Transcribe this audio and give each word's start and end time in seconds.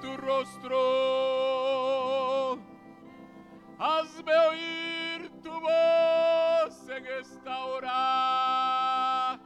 tu 0.00 0.16
rostro. 0.16 0.78
Hazme 3.78 4.32
oír 4.50 5.30
tu 5.42 5.50
voz 5.50 6.88
en 6.88 7.06
esta 7.20 7.64
hora. 7.66 9.38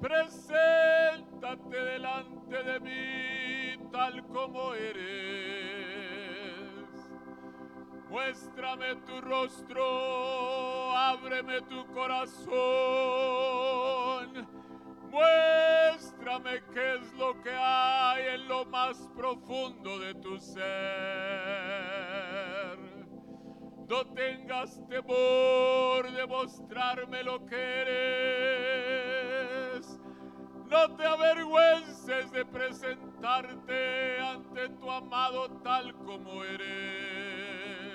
Preséntate 0.00 1.76
delante 1.76 2.62
de 2.62 2.80
mí 2.80 3.78
tal 3.90 4.26
como 4.28 4.74
eres. 4.74 5.10
Muéstrame 8.08 8.96
tu 9.06 9.20
rostro, 9.20 10.96
ábreme 10.96 11.60
tu 11.62 11.86
corazón. 11.92 12.50
Muéstrame 15.10 16.62
qué 16.72 16.94
es 16.94 17.12
lo 17.14 17.42
que 17.42 17.50
hay 17.52 18.34
en 18.34 18.48
lo 18.48 18.64
más 18.66 19.08
profundo 19.16 19.98
de 19.98 20.14
tu 20.14 20.38
ser. 20.38 20.60
No 23.88 24.04
tengas 24.14 24.80
temor 24.88 26.10
de 26.12 26.26
mostrarme 26.26 27.24
lo 27.24 27.44
que 27.44 27.80
eres. 27.80 29.00
No 30.70 30.94
te 30.96 31.04
avergüences 31.04 32.30
de 32.30 32.44
presentarte 32.44 34.20
ante 34.20 34.68
tu 34.68 34.88
amado 34.88 35.50
tal 35.62 35.92
como 36.04 36.44
eres. 36.44 37.90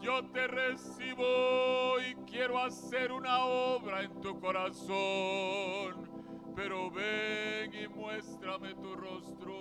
Yo 0.00 0.24
te 0.32 0.46
recibo 0.46 2.00
y 2.00 2.14
quiero 2.24 2.58
hacer 2.58 3.12
una 3.12 3.44
obra 3.44 4.02
en 4.02 4.20
tu 4.20 4.40
corazón, 4.40 6.10
pero 6.54 6.90
ven 6.90 7.72
y 7.74 7.88
muéstrame 7.88 8.74
tu 8.74 8.94
rostro. 8.94 9.54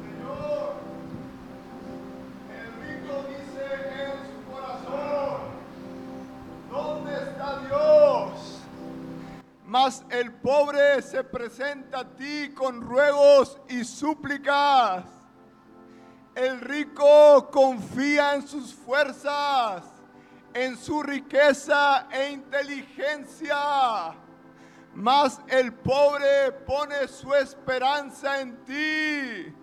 Señor, 0.00 0.74
el 2.50 2.72
rico 2.82 3.24
dice 3.28 3.64
en 4.04 4.16
su 4.26 4.52
corazón, 4.52 5.40
¿dónde 6.70 7.12
está 7.12 7.60
Dios? 7.66 8.60
Mas 9.66 10.04
el 10.10 10.32
pobre 10.32 11.02
se 11.02 11.24
presenta 11.24 12.00
a 12.00 12.08
ti 12.08 12.52
con 12.54 12.80
ruegos 12.80 13.58
y 13.68 13.84
súplicas. 13.84 15.04
El 16.34 16.60
rico 16.60 17.50
confía 17.50 18.34
en 18.34 18.46
sus 18.46 18.72
fuerzas, 18.72 19.84
en 20.54 20.76
su 20.76 21.02
riqueza 21.02 22.06
e 22.10 22.30
inteligencia. 22.30 24.14
Mas 24.94 25.40
el 25.48 25.72
pobre 25.72 26.52
pone 26.66 27.08
su 27.08 27.34
esperanza 27.34 28.40
en 28.40 28.64
ti. 28.64 29.54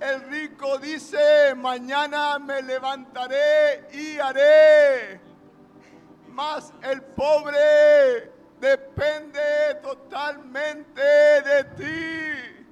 El 0.00 0.20
rico 0.28 0.78
dice, 0.78 1.54
mañana 1.54 2.38
me 2.38 2.60
levantaré 2.60 3.86
y 3.92 4.18
haré. 4.18 5.20
Mas 6.28 6.72
el 6.82 7.00
pobre 7.00 8.32
depende 8.60 9.76
totalmente 9.80 11.00
de 11.00 11.64
ti. 11.76 12.66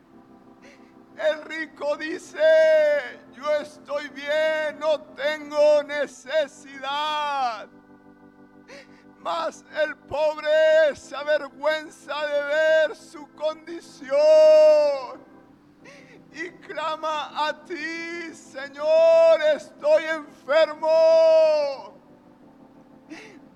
El 1.17 1.45
rico 1.45 1.97
dice, 1.97 3.21
yo 3.33 3.49
estoy 3.61 4.09
bien, 4.09 4.81
no 4.81 5.01
tengo 5.15 5.85
necesidad. 5.85 7.69
Mas 9.23 9.65
el 9.81 9.97
pobre 9.97 10.97
se 10.97 11.15
avergüenza 11.15 12.27
de 12.27 12.43
ver 12.43 12.97
su 12.97 13.33
condición 13.35 15.23
y 16.33 16.51
clama 16.67 17.47
a 17.47 17.65
ti, 17.65 18.35
Señor, 18.35 19.41
estoy 19.55 20.05
enfermo. 20.05 21.95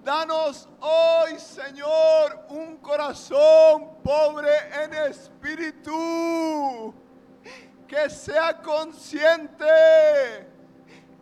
Danos 0.05 0.69
hoy, 0.81 1.37
Señor, 1.41 2.47
un 2.51 2.77
corazón 2.77 4.01
pobre 4.05 4.53
en 4.85 4.95
espíritu, 4.95 6.95
que 7.89 8.09
sea 8.09 8.63
consciente 8.63 9.67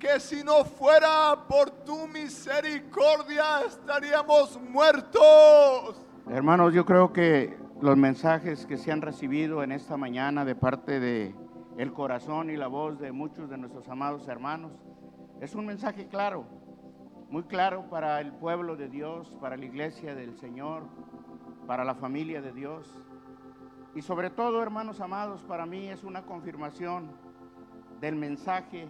que 0.05 0.21
si 0.21 0.45
no 0.45 0.67
fuera 0.67 1.35
por 1.49 1.71
tu 1.71 2.07
misericordia 2.09 3.63
estaríamos 3.67 4.61
muertos. 4.61 6.07
Hermanos, 6.29 6.75
yo 6.75 6.85
creo 6.85 7.11
que 7.11 7.57
los 7.81 7.97
mensajes 7.97 8.67
que 8.67 8.77
se 8.77 8.93
han 8.93 9.01
recibido 9.01 9.63
en 9.63 9.73
esta 9.73 9.97
mañana 9.97 10.45
de 10.45 10.55
parte 10.55 11.01
de 11.01 11.35
el 11.79 11.95
corazón 11.95 12.51
y 12.51 12.57
la 12.59 12.67
voz 12.67 12.99
de 12.99 13.13
muchos 13.13 13.49
de 13.49 13.57
nuestros 13.57 13.89
amados 13.89 14.29
hermanos 14.29 14.73
es 15.41 15.55
un 15.55 15.65
mensaje 15.65 16.07
claro, 16.07 16.45
muy 17.31 17.45
claro 17.45 17.89
para 17.89 18.21
el 18.21 18.31
pueblo 18.33 18.77
de 18.77 18.91
Dios, 18.91 19.35
para 19.41 19.57
la 19.57 19.65
iglesia 19.65 20.15
del 20.15 20.37
Señor, 20.37 20.83
para 21.67 21.83
la 21.83 21.95
familia 21.95 22.43
de 22.43 22.53
Dios. 22.53 22.87
Y 23.95 24.03
sobre 24.03 24.29
todo, 24.29 24.63
hermanos 24.63 25.01
amados, 25.01 25.43
para 25.45 25.65
mí 25.65 25.89
es 25.89 26.05
una 26.05 26.27
confirmación 26.27 27.11
del 28.03 28.17
mensaje 28.17 28.87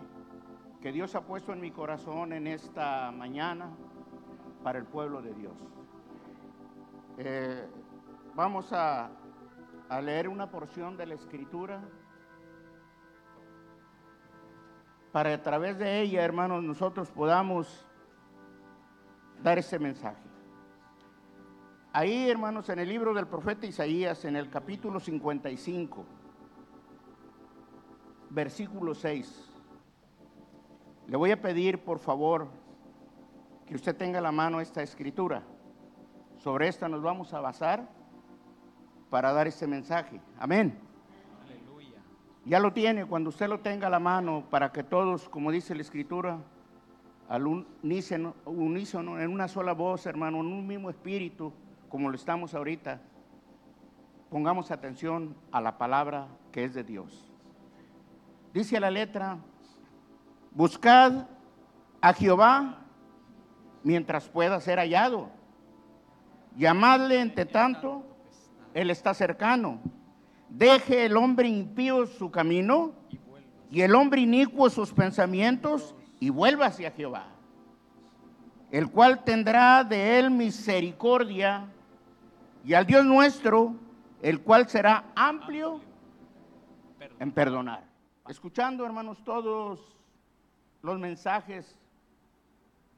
que 0.84 0.92
Dios 0.92 1.14
ha 1.14 1.22
puesto 1.22 1.54
en 1.54 1.62
mi 1.62 1.70
corazón 1.70 2.34
en 2.34 2.46
esta 2.46 3.10
mañana 3.10 3.70
para 4.62 4.78
el 4.78 4.84
pueblo 4.84 5.22
de 5.22 5.32
Dios. 5.32 5.54
Eh, 7.16 7.66
vamos 8.34 8.70
a, 8.70 9.08
a 9.88 10.00
leer 10.02 10.28
una 10.28 10.50
porción 10.50 10.98
de 10.98 11.06
la 11.06 11.14
escritura 11.14 11.82
para 15.10 15.32
a 15.32 15.42
través 15.42 15.78
de 15.78 16.02
ella, 16.02 16.22
hermanos, 16.22 16.62
nosotros 16.62 17.10
podamos 17.10 17.88
dar 19.42 19.58
ese 19.58 19.78
mensaje. 19.78 20.22
Ahí, 21.94 22.28
hermanos, 22.28 22.68
en 22.68 22.80
el 22.80 22.90
libro 22.90 23.14
del 23.14 23.26
profeta 23.26 23.64
Isaías, 23.64 24.26
en 24.26 24.36
el 24.36 24.50
capítulo 24.50 25.00
55, 25.00 26.04
versículo 28.28 28.94
6, 28.94 29.53
le 31.06 31.16
voy 31.16 31.30
a 31.30 31.40
pedir, 31.40 31.78
por 31.80 31.98
favor, 31.98 32.48
que 33.66 33.74
usted 33.74 33.96
tenga 33.96 34.18
a 34.18 34.22
la 34.22 34.32
mano 34.32 34.60
esta 34.60 34.82
escritura. 34.82 35.42
Sobre 36.38 36.68
esta 36.68 36.88
nos 36.88 37.02
vamos 37.02 37.32
a 37.32 37.40
basar 37.40 37.88
para 39.10 39.32
dar 39.32 39.46
este 39.46 39.66
mensaje. 39.66 40.20
Amén. 40.38 40.78
Ya 42.46 42.58
lo 42.58 42.72
tiene, 42.72 43.06
cuando 43.06 43.30
usted 43.30 43.48
lo 43.48 43.60
tenga 43.60 43.86
a 43.86 43.90
la 43.90 43.98
mano, 43.98 44.44
para 44.50 44.70
que 44.70 44.82
todos, 44.82 45.30
como 45.30 45.50
dice 45.50 45.74
la 45.74 45.80
escritura, 45.80 46.38
al 47.28 47.46
unísono, 47.46 48.34
unísono, 48.44 49.18
en 49.18 49.30
una 49.30 49.48
sola 49.48 49.72
voz, 49.72 50.04
hermano, 50.04 50.40
en 50.40 50.46
un 50.46 50.66
mismo 50.66 50.90
espíritu, 50.90 51.54
como 51.88 52.10
lo 52.10 52.16
estamos 52.16 52.54
ahorita, 52.54 53.00
pongamos 54.28 54.70
atención 54.70 55.34
a 55.52 55.62
la 55.62 55.78
palabra 55.78 56.28
que 56.52 56.64
es 56.64 56.74
de 56.74 56.84
Dios. 56.84 57.32
Dice 58.52 58.78
la 58.78 58.90
letra, 58.90 59.38
buscad 60.54 61.26
a 62.00 62.12
Jehová 62.14 62.78
mientras 63.82 64.28
pueda 64.28 64.60
ser 64.60 64.78
hallado. 64.78 65.28
Llamadle 66.56 67.20
entre 67.20 67.44
tanto, 67.44 68.04
Él 68.72 68.90
está 68.90 69.12
cercano. 69.12 69.80
Deje 70.48 71.06
el 71.06 71.16
hombre 71.16 71.48
impío 71.48 72.06
su 72.06 72.30
camino 72.30 72.92
y 73.70 73.82
el 73.82 73.94
hombre 73.94 74.20
inicuo 74.20 74.70
sus 74.70 74.92
pensamientos 74.92 75.94
y 76.20 76.30
vuelva 76.30 76.66
hacia 76.66 76.92
Jehová, 76.92 77.26
el 78.70 78.88
cual 78.90 79.24
tendrá 79.24 79.82
de 79.82 80.18
él 80.18 80.30
misericordia 80.30 81.66
y 82.64 82.74
al 82.74 82.86
Dios 82.86 83.04
nuestro, 83.04 83.74
el 84.22 84.40
cual 84.40 84.68
será 84.68 85.06
amplio 85.16 85.80
en 87.18 87.32
perdonar. 87.32 87.84
Escuchando, 88.28 88.86
hermanos, 88.86 89.22
todos 89.24 89.80
los 90.84 90.98
mensajes 90.98 91.78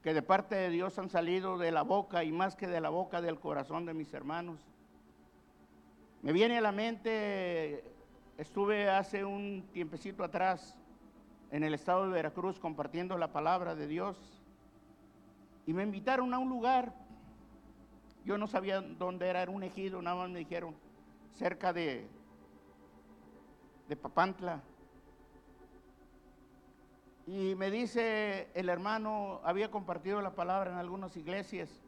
que 0.03 0.13
de 0.13 0.21
parte 0.21 0.57
de 0.57 0.71
Dios 0.71 0.99
han 0.99 1.09
salido 1.09 1.57
de 1.57 1.71
la 1.71 1.83
boca 1.83 2.25
y 2.25 2.33
más 2.33 2.57
que 2.57 2.67
de 2.67 2.81
la 2.81 2.89
boca 2.89 3.21
del 3.21 3.39
corazón 3.39 3.87
de 3.87 3.95
mis 3.95 4.13
hermanos. 4.13 4.59
Me 6.21 6.33
viene 6.33 6.59
a 6.59 6.61
la 6.61 6.73
mente, 6.73 7.85
estuve 8.39 8.91
hace 8.91 9.25
un 9.25 9.69
tiempecito 9.73 10.25
atrás 10.25 10.77
en 11.53 11.63
el 11.63 11.75
estado 11.75 12.07
de 12.07 12.11
Veracruz 12.11 12.59
compartiendo 12.59 13.17
la 13.19 13.33
palabra 13.33 13.77
de 13.77 13.87
Dios 13.87 14.43
y 15.65 15.73
me 15.73 15.85
invitaron 15.85 16.35
a 16.35 16.39
un 16.39 16.49
lugar. 16.49 16.93
Yo 18.25 18.37
no 18.37 18.49
sabía 18.49 18.81
dónde 18.81 19.29
era, 19.29 19.43
era 19.43 19.53
un 19.53 19.63
ejido, 19.63 20.03
nada 20.03 20.17
más 20.17 20.31
me 20.31 20.41
dijeron, 20.41 20.75
cerca 21.35 21.73
de, 21.73 22.09
de 23.89 23.95
Papantla. 23.95 24.61
Y 27.27 27.57
me 27.57 27.73
dice 27.73 28.49
el 28.55 28.69
hermano, 28.69 29.41
había 29.43 29.69
compartido 29.69 30.23
la 30.23 30.37
palabra 30.37 30.71
en 30.71 30.79
algunas 30.79 31.17
iglesias. 31.17 31.83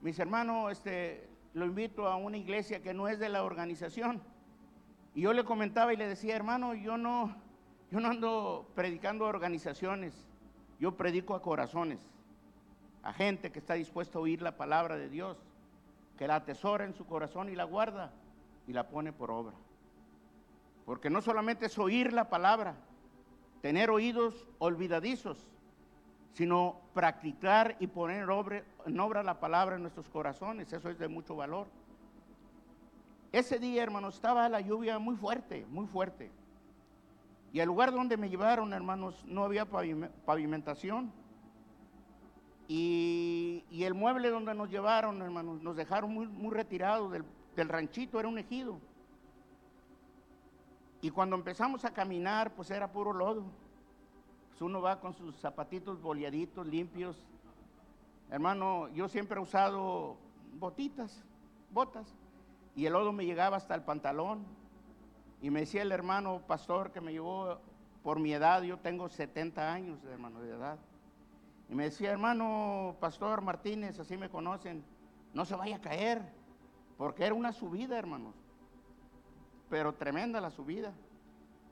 Mis 0.00 0.18
hermanos, 0.18 0.72
este, 0.72 1.28
lo 1.52 1.66
invito 1.66 2.06
a 2.06 2.16
una 2.16 2.38
iglesia 2.38 2.82
que 2.82 2.94
no 2.94 3.06
es 3.06 3.18
de 3.18 3.28
la 3.28 3.44
organización. 3.44 4.22
Y 5.14 5.20
yo 5.22 5.34
le 5.34 5.44
comentaba 5.44 5.92
y 5.92 5.98
le 5.98 6.08
decía, 6.08 6.36
hermano, 6.36 6.72
yo 6.72 6.96
no, 6.96 7.36
yo 7.90 8.00
no 8.00 8.08
ando 8.08 8.70
predicando 8.74 9.26
a 9.26 9.28
organizaciones, 9.28 10.26
yo 10.80 10.96
predico 10.96 11.34
a 11.34 11.42
corazones, 11.42 12.00
a 13.02 13.12
gente 13.12 13.52
que 13.52 13.58
está 13.58 13.74
dispuesta 13.74 14.16
a 14.18 14.22
oír 14.22 14.40
la 14.40 14.56
palabra 14.56 14.96
de 14.96 15.10
Dios, 15.10 15.36
que 16.16 16.26
la 16.26 16.36
atesora 16.36 16.86
en 16.86 16.94
su 16.94 17.04
corazón 17.04 17.50
y 17.50 17.54
la 17.54 17.64
guarda 17.64 18.10
y 18.66 18.72
la 18.72 18.88
pone 18.88 19.12
por 19.12 19.30
obra. 19.30 19.56
Porque 20.86 21.10
no 21.10 21.20
solamente 21.20 21.66
es 21.66 21.78
oír 21.78 22.14
la 22.14 22.30
palabra, 22.30 22.76
tener 23.60 23.90
oídos 23.90 24.46
olvidadizos, 24.58 25.46
sino 26.32 26.80
practicar 26.94 27.76
y 27.80 27.86
poner 27.86 28.28
en 28.86 29.00
obra 29.00 29.22
la 29.22 29.40
palabra 29.40 29.76
en 29.76 29.82
nuestros 29.82 30.08
corazones. 30.08 30.72
Eso 30.72 30.90
es 30.90 30.98
de 30.98 31.08
mucho 31.08 31.34
valor. 31.36 31.66
Ese 33.32 33.58
día, 33.58 33.82
hermanos, 33.82 34.14
estaba 34.14 34.48
la 34.48 34.60
lluvia 34.60 34.98
muy 34.98 35.16
fuerte, 35.16 35.66
muy 35.70 35.86
fuerte. 35.86 36.30
Y 37.52 37.60
el 37.60 37.66
lugar 37.66 37.92
donde 37.92 38.16
me 38.16 38.28
llevaron, 38.28 38.72
hermanos, 38.72 39.24
no 39.26 39.44
había 39.44 39.66
pavimentación. 39.66 41.12
Y, 42.68 43.64
el 43.70 43.94
mueble 43.94 44.28
donde 44.28 44.54
nos 44.54 44.70
llevaron, 44.70 45.22
hermanos, 45.22 45.62
nos 45.62 45.76
dejaron 45.76 46.12
muy, 46.12 46.54
retirados 46.54 47.12
del 47.56 47.68
ranchito, 47.68 48.20
era 48.20 48.28
un 48.28 48.38
ejido. 48.38 48.78
Y 51.00 51.10
cuando 51.10 51.36
empezamos 51.36 51.84
a 51.84 51.92
caminar, 51.92 52.54
pues 52.54 52.70
era 52.70 52.90
puro 52.90 53.12
lodo. 53.12 53.44
Pues 54.50 54.62
uno 54.62 54.80
va 54.80 55.00
con 55.00 55.14
sus 55.14 55.36
zapatitos 55.36 56.00
boleaditos, 56.02 56.66
limpios. 56.66 57.24
Hermano, 58.30 58.88
yo 58.88 59.08
siempre 59.08 59.38
he 59.38 59.42
usado 59.42 60.16
botitas, 60.54 61.22
botas 61.70 62.06
y 62.74 62.86
el 62.86 62.92
lodo 62.92 63.12
me 63.12 63.24
llegaba 63.24 63.56
hasta 63.56 63.74
el 63.74 63.82
pantalón. 63.82 64.44
Y 65.40 65.50
me 65.50 65.60
decía 65.60 65.82
el 65.82 65.92
hermano 65.92 66.42
pastor 66.46 66.90
que 66.90 67.00
me 67.00 67.12
llevó 67.12 67.58
por 68.02 68.18
mi 68.18 68.32
edad, 68.32 68.62
yo 68.62 68.78
tengo 68.78 69.08
70 69.08 69.72
años, 69.72 70.02
hermano, 70.04 70.40
de 70.40 70.50
edad. 70.50 70.78
Y 71.68 71.74
me 71.74 71.84
decía, 71.84 72.10
hermano 72.10 72.96
pastor 72.98 73.40
Martínez, 73.42 73.98
así 74.00 74.16
me 74.16 74.30
conocen, 74.30 74.82
no 75.34 75.44
se 75.44 75.54
vaya 75.54 75.76
a 75.76 75.80
caer, 75.80 76.22
porque 76.96 77.24
era 77.24 77.34
una 77.34 77.52
subida, 77.52 77.98
hermanos. 77.98 78.34
Pero 79.70 79.94
tremenda 79.94 80.40
la 80.40 80.50
subida. 80.50 80.92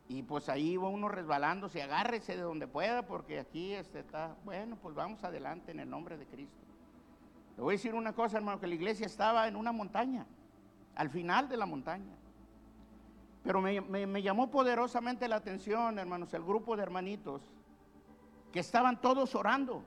Y 0.08 0.22
pues 0.22 0.48
ahí 0.48 0.72
iba 0.72 0.88
uno 0.88 1.08
resbalándose, 1.08 1.82
agárrese 1.82 2.36
de 2.36 2.42
donde 2.42 2.68
pueda, 2.68 3.06
porque 3.06 3.40
aquí 3.40 3.72
este 3.72 3.98
está, 4.00 4.36
bueno, 4.44 4.76
pues 4.80 4.94
vamos 4.94 5.24
adelante 5.24 5.72
en 5.72 5.80
el 5.80 5.90
nombre 5.90 6.16
de 6.16 6.26
Cristo. 6.26 6.60
Le 7.56 7.62
voy 7.62 7.74
a 7.74 7.76
decir 7.76 7.94
una 7.94 8.12
cosa, 8.12 8.36
hermano, 8.36 8.60
que 8.60 8.68
la 8.68 8.74
iglesia 8.74 9.06
estaba 9.06 9.48
en 9.48 9.56
una 9.56 9.72
montaña 9.72 10.26
al 10.96 11.10
final 11.10 11.48
de 11.48 11.56
la 11.56 11.66
montaña. 11.66 12.14
Pero 13.44 13.60
me, 13.60 14.22
llamó 14.22 14.50
poderosamente 14.50 15.28
la 15.28 15.36
atención, 15.36 15.98
hermanos, 16.00 16.34
el 16.34 16.42
grupo 16.42 16.76
de 16.76 16.82
hermanitos 16.82 17.42
que 18.52 18.58
estaban 18.58 19.00
todos 19.00 19.34
orando. 19.36 19.84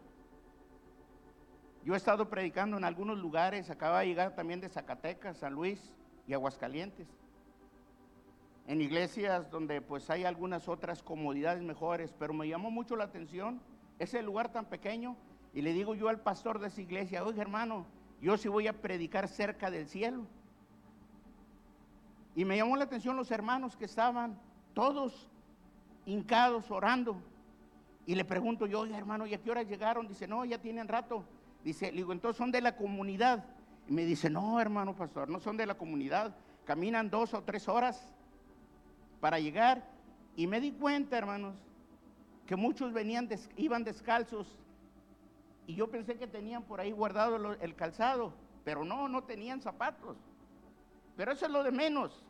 Yo 1.84 1.94
he 1.94 1.98
estado 1.98 2.30
predicando 2.30 2.78
en 2.78 2.86
algunos 2.86 3.18
lugares, 3.18 3.70
acaba 3.70 4.02
de 4.02 4.08
llegar 4.08 4.36
también 4.36 4.62
de 4.62 4.70
Zacatecas, 4.70 5.38
San 5.38 5.54
Luis 5.54 5.94
y 6.28 6.34
Aguascalientes. 6.34 7.08
En 8.70 8.82
iglesias 8.82 9.50
donde 9.50 9.82
pues 9.82 10.12
hay 10.12 10.26
algunas 10.26 10.68
otras 10.68 11.02
comodidades 11.02 11.64
mejores, 11.64 12.14
pero 12.20 12.36
me 12.36 12.48
llamó 12.48 12.70
mucho 12.70 12.96
la 12.96 13.06
atención 13.06 13.60
ese 13.98 14.22
lugar 14.22 14.52
tan 14.52 14.66
pequeño 14.66 15.18
y 15.56 15.64
le 15.64 15.74
digo 15.74 15.96
yo 15.96 16.08
al 16.08 16.20
pastor 16.20 16.60
de 16.60 16.68
esa 16.68 16.80
iglesia, 16.80 17.24
oye 17.24 17.42
hermano, 17.42 17.88
yo 18.22 18.38
sí 18.38 18.48
voy 18.48 18.68
a 18.68 18.80
predicar 18.80 19.28
cerca 19.28 19.72
del 19.72 19.88
cielo. 19.88 20.28
Y 22.36 22.46
me 22.46 22.58
llamó 22.58 22.78
la 22.78 22.84
atención 22.84 23.18
los 23.18 23.32
hermanos 23.32 23.76
que 23.76 23.86
estaban 23.86 24.40
todos 24.76 25.32
hincados 26.06 26.70
orando. 26.70 27.20
Y 28.06 28.14
le 28.14 28.24
pregunto 28.24 28.68
yo, 28.68 28.82
oye 28.82 28.96
hermano, 28.96 29.26
¿y 29.26 29.34
a 29.34 29.42
qué 29.42 29.50
hora 29.50 29.64
llegaron? 29.64 30.08
Dice, 30.08 30.28
no, 30.28 30.46
ya 30.46 30.62
tienen 30.62 30.88
rato. 30.88 31.26
Dice, 31.64 31.90
le 31.90 31.98
digo, 31.98 32.14
entonces 32.14 32.38
son 32.38 32.52
de 32.52 32.62
la 32.62 32.76
comunidad. 32.76 33.46
Y 33.88 33.94
me 33.94 34.06
dice, 34.06 34.30
no, 34.30 34.62
hermano 34.62 34.96
pastor, 34.96 35.28
no 35.28 35.40
son 35.40 35.58
de 35.58 35.66
la 35.66 35.74
comunidad. 35.74 36.36
Caminan 36.66 37.10
dos 37.10 37.34
o 37.34 37.42
tres 37.42 37.68
horas 37.68 38.14
para 39.20 39.40
llegar. 39.40 39.84
Y 40.36 40.48
me 40.48 40.60
di 40.60 40.72
cuenta, 40.72 41.18
hermanos, 41.18 41.56
que 42.46 42.56
muchos 42.56 42.94
venían, 42.94 43.30
iban 43.58 43.84
descalzos. 43.84 44.58
Y 45.68 45.76
yo 45.76 45.90
pensé 45.90 46.18
que 46.18 46.28
tenían 46.28 46.64
por 46.64 46.80
ahí 46.80 46.92
guardado 46.92 47.54
el 47.54 47.76
calzado. 47.76 48.34
Pero 48.64 48.84
no, 48.84 49.08
no 49.08 49.24
tenían 49.24 49.62
zapatos. 49.62 50.18
Pero 51.16 51.32
eso 51.32 51.46
es 51.46 51.52
lo 51.52 51.64
de 51.64 51.72
menos. 51.72 52.26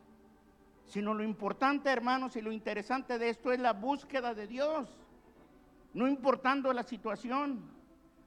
Sino 0.86 1.14
lo 1.14 1.22
importante, 1.22 1.90
hermanos, 1.90 2.34
y 2.36 2.40
lo 2.40 2.50
interesante 2.50 3.18
de 3.18 3.28
esto 3.28 3.52
es 3.52 3.60
la 3.60 3.72
búsqueda 3.72 4.34
de 4.34 4.46
Dios. 4.46 4.88
No 5.94 6.08
importando 6.08 6.72
la 6.72 6.82
situación, 6.82 7.62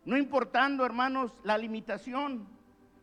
no 0.06 0.18
importando, 0.18 0.86
hermanos, 0.86 1.32
la 1.44 1.58
limitación, 1.58 2.48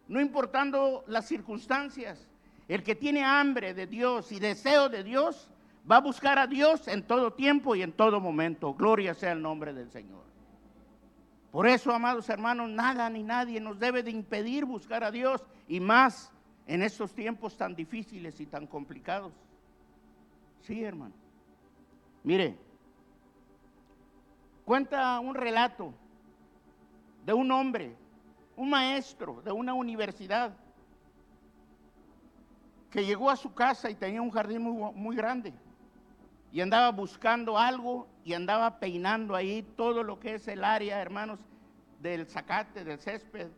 no 0.09 0.21
importando 0.21 1.05
las 1.07 1.27
circunstancias. 1.27 2.27
El 2.69 2.83
que 2.83 2.95
tiene 2.95 3.25
hambre 3.25 3.75
de 3.75 3.87
Dios 3.87 4.33
y 4.33 4.39
deseo 4.39 4.89
de 4.89 5.03
Dios, 5.03 5.50
va 5.89 5.97
a 5.97 6.01
buscar 6.01 6.39
a 6.39 6.47
Dios 6.47 6.89
en 6.89 7.03
todo 7.03 7.33
tiempo 7.33 7.75
y 7.75 7.83
en 7.83 7.93
todo 7.93 8.21
momento. 8.21 8.75
Gloria 8.75 9.15
sea 9.15 9.33
el 9.33 9.43
nombre 9.43 9.73
del 9.73 9.91
Señor. 9.91 10.25
Por 11.51 11.67
eso, 11.67 11.93
amados 11.93 12.29
hermanos, 12.29 12.71
nada 12.71 13.11
ni 13.11 13.23
nadie 13.23 13.61
nos 13.61 13.79
debe 13.79 14.03
de 14.03 14.11
impedir 14.11 14.65
buscar 14.65 15.03
a 15.03 15.11
Dios 15.11 15.45
y 15.67 15.81
más 15.81 16.33
en 16.67 16.83
estos 16.83 17.13
tiempos 17.13 17.57
tan 17.57 17.75
difíciles 17.75 18.41
y 18.41 18.47
tan 18.47 18.67
complicados. 18.67 19.33
Sí, 20.61 20.85
hermano. 20.85 21.15
Mire, 22.23 22.57
cuenta 24.65 25.19
un 25.19 25.35
relato 25.35 25.93
de 27.25 27.33
un 27.33 27.51
hombre, 27.51 27.97
un 28.57 28.71
maestro 28.71 29.43
de 29.43 29.51
una 29.51 29.75
universidad, 29.75 30.57
que 32.91 33.05
llegó 33.05 33.31
a 33.31 33.37
su 33.37 33.55
casa 33.55 33.89
y 33.89 33.95
tenía 33.95 34.21
un 34.21 34.31
jardín 34.31 34.63
muy, 34.63 34.93
muy 34.95 35.17
grande 35.17 35.53
y 36.53 36.61
andaba 36.61 36.91
buscando 36.91 37.59
algo 37.59 38.09
y 38.25 38.35
andaba 38.35 38.79
peinando 38.81 39.37
ahí 39.37 39.63
todo 39.77 40.03
lo 40.03 40.19
que 40.19 40.35
es 40.35 40.49
el 40.49 40.65
área, 40.65 41.01
hermanos, 41.01 41.39
del 42.01 42.27
zacate, 42.27 42.85
del 42.85 42.99
césped, 42.99 43.49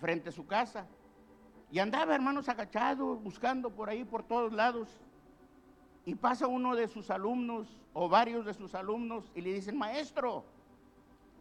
frente 0.00 0.30
a 0.30 0.32
su 0.32 0.46
casa. 0.46 0.86
Y 1.70 1.78
andaba, 1.78 2.14
hermanos, 2.14 2.48
agachado, 2.48 3.16
buscando 3.16 3.70
por 3.70 3.88
ahí, 3.88 4.04
por 4.04 4.22
todos 4.22 4.52
lados. 4.52 4.88
Y 6.04 6.14
pasa 6.14 6.46
uno 6.46 6.74
de 6.74 6.88
sus 6.88 7.10
alumnos 7.10 7.68
o 7.92 8.08
varios 8.08 8.44
de 8.44 8.54
sus 8.54 8.74
alumnos 8.74 9.30
y 9.34 9.40
le 9.40 9.54
dicen, 9.54 9.76
maestro, 9.76 10.44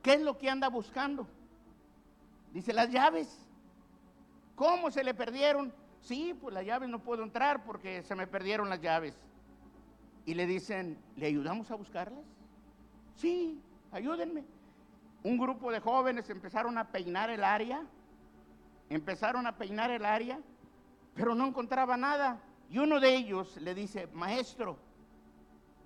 ¿qué 0.03 0.13
es 0.13 0.21
lo 0.21 0.37
que 0.37 0.49
anda 0.49 0.67
buscando? 0.69 1.25
Dice, 2.53 2.73
las 2.73 2.89
llaves. 2.89 3.47
¿Cómo 4.55 4.91
se 4.91 5.03
le 5.03 5.13
perdieron? 5.13 5.73
Sí, 6.01 6.35
pues 6.39 6.53
las 6.53 6.65
llaves 6.65 6.89
no 6.89 6.99
puedo 6.99 7.23
entrar 7.23 7.63
porque 7.63 8.03
se 8.03 8.15
me 8.15 8.27
perdieron 8.27 8.69
las 8.69 8.81
llaves. 8.81 9.17
Y 10.25 10.33
le 10.33 10.45
dicen, 10.45 10.97
¿le 11.15 11.27
ayudamos 11.27 11.71
a 11.71 11.75
buscarlas? 11.75 12.23
Sí, 13.15 13.59
ayúdenme. 13.91 14.43
Un 15.23 15.37
grupo 15.37 15.71
de 15.71 15.79
jóvenes 15.79 16.29
empezaron 16.29 16.77
a 16.77 16.87
peinar 16.91 17.29
el 17.29 17.43
área 17.43 17.85
Empezaron 18.91 19.47
a 19.47 19.55
peinar 19.55 19.89
el 19.89 20.03
área, 20.03 20.37
pero 21.15 21.33
no 21.33 21.47
encontraba 21.47 21.95
nada. 21.95 22.41
Y 22.69 22.77
uno 22.77 22.99
de 22.99 23.15
ellos 23.15 23.55
le 23.61 23.73
dice, 23.73 24.07
maestro, 24.11 24.77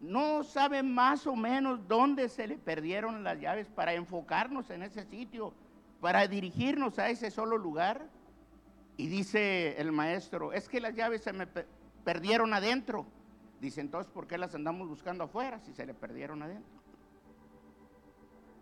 ¿no 0.01 0.43
sabe 0.43 0.81
más 0.81 1.27
o 1.27 1.35
menos 1.35 1.87
dónde 1.87 2.29
se 2.29 2.47
le 2.47 2.57
perdieron 2.57 3.23
las 3.23 3.39
llaves 3.39 3.67
para 3.67 3.93
enfocarnos 3.93 4.71
en 4.71 4.81
ese 4.81 5.05
sitio, 5.05 5.53
para 6.01 6.27
dirigirnos 6.27 6.97
a 6.97 7.11
ese 7.11 7.29
solo 7.29 7.59
lugar? 7.59 8.07
Y 8.97 9.05
dice 9.05 9.79
el 9.79 9.91
maestro, 9.91 10.51
es 10.51 10.67
que 10.67 10.79
las 10.79 10.95
llaves 10.95 11.21
se 11.21 11.31
me 11.31 11.45
perdieron 12.03 12.55
adentro. 12.55 13.05
Dice, 13.59 13.81
entonces, 13.81 14.11
¿por 14.11 14.27
qué 14.27 14.37
las 14.37 14.53
andamos 14.53 14.89
buscando 14.89 15.23
afuera 15.23 15.59
si 15.59 15.73
se 15.73 15.85
le 15.85 15.93
perdieron 15.93 16.43
adentro? 16.43 16.81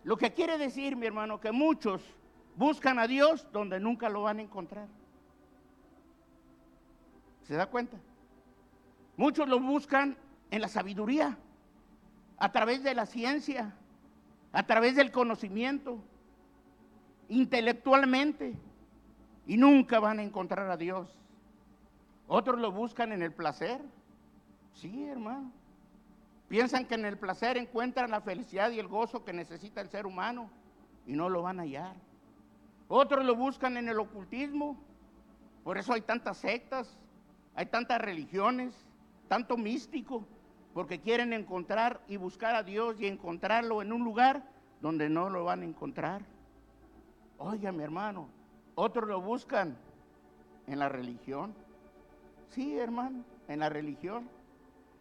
Lo 0.04 0.16
que 0.16 0.32
quiere 0.32 0.58
decir, 0.58 0.96
mi 0.96 1.06
hermano, 1.06 1.40
que 1.40 1.50
muchos 1.50 2.02
buscan 2.56 2.98
a 2.98 3.06
Dios 3.06 3.46
donde 3.52 3.80
nunca 3.80 4.08
lo 4.08 4.22
van 4.22 4.38
a 4.38 4.42
encontrar. 4.42 4.86
¿Se 7.42 7.54
da 7.54 7.66
cuenta? 7.66 7.96
Muchos 9.16 9.48
lo 9.48 9.60
buscan 9.60 10.16
en 10.50 10.60
la 10.60 10.68
sabiduría, 10.68 11.36
a 12.36 12.52
través 12.52 12.82
de 12.82 12.94
la 12.94 13.06
ciencia, 13.06 13.74
a 14.52 14.66
través 14.66 14.96
del 14.96 15.10
conocimiento, 15.10 15.98
intelectualmente, 17.28 18.54
y 19.46 19.56
nunca 19.56 20.00
van 20.00 20.18
a 20.18 20.22
encontrar 20.22 20.70
a 20.70 20.76
Dios. 20.76 21.18
Otros 22.26 22.58
lo 22.58 22.72
buscan 22.72 23.12
en 23.12 23.22
el 23.22 23.32
placer. 23.32 23.80
Sí, 24.74 25.06
hermano. 25.06 25.50
Piensan 26.48 26.86
que 26.86 26.94
en 26.94 27.04
el 27.04 27.18
placer 27.18 27.56
encuentran 27.56 28.10
la 28.10 28.20
felicidad 28.20 28.70
y 28.70 28.78
el 28.78 28.88
gozo 28.88 29.24
que 29.24 29.32
necesita 29.32 29.80
el 29.80 29.88
ser 29.88 30.06
humano 30.06 30.50
y 31.06 31.14
no 31.14 31.28
lo 31.28 31.42
van 31.42 31.58
a 31.58 31.62
hallar. 31.62 31.96
Otros 32.88 33.24
lo 33.24 33.34
buscan 33.34 33.76
en 33.76 33.88
el 33.88 33.98
ocultismo. 33.98 34.76
Por 35.62 35.78
eso 35.78 35.94
hay 35.94 36.02
tantas 36.02 36.36
sectas, 36.36 36.98
hay 37.54 37.66
tantas 37.66 38.00
religiones, 38.00 38.74
tanto 39.28 39.56
místico, 39.56 40.26
porque 40.74 41.00
quieren 41.00 41.32
encontrar 41.32 42.02
y 42.08 42.18
buscar 42.18 42.54
a 42.54 42.62
Dios 42.62 43.00
y 43.00 43.06
encontrarlo 43.06 43.80
en 43.80 43.92
un 43.92 44.04
lugar 44.04 44.44
donde 44.82 45.08
no 45.08 45.30
lo 45.30 45.44
van 45.44 45.62
a 45.62 45.64
encontrar. 45.64 46.22
Oiga, 47.38 47.72
mi 47.72 47.82
hermano, 47.82 48.28
otros 48.74 49.08
lo 49.08 49.20
buscan 49.20 49.76
en 50.66 50.78
la 50.78 50.88
religión. 50.88 51.54
Sí, 52.50 52.76
hermano, 52.78 53.24
en 53.48 53.60
la 53.60 53.70
religión. 53.70 54.28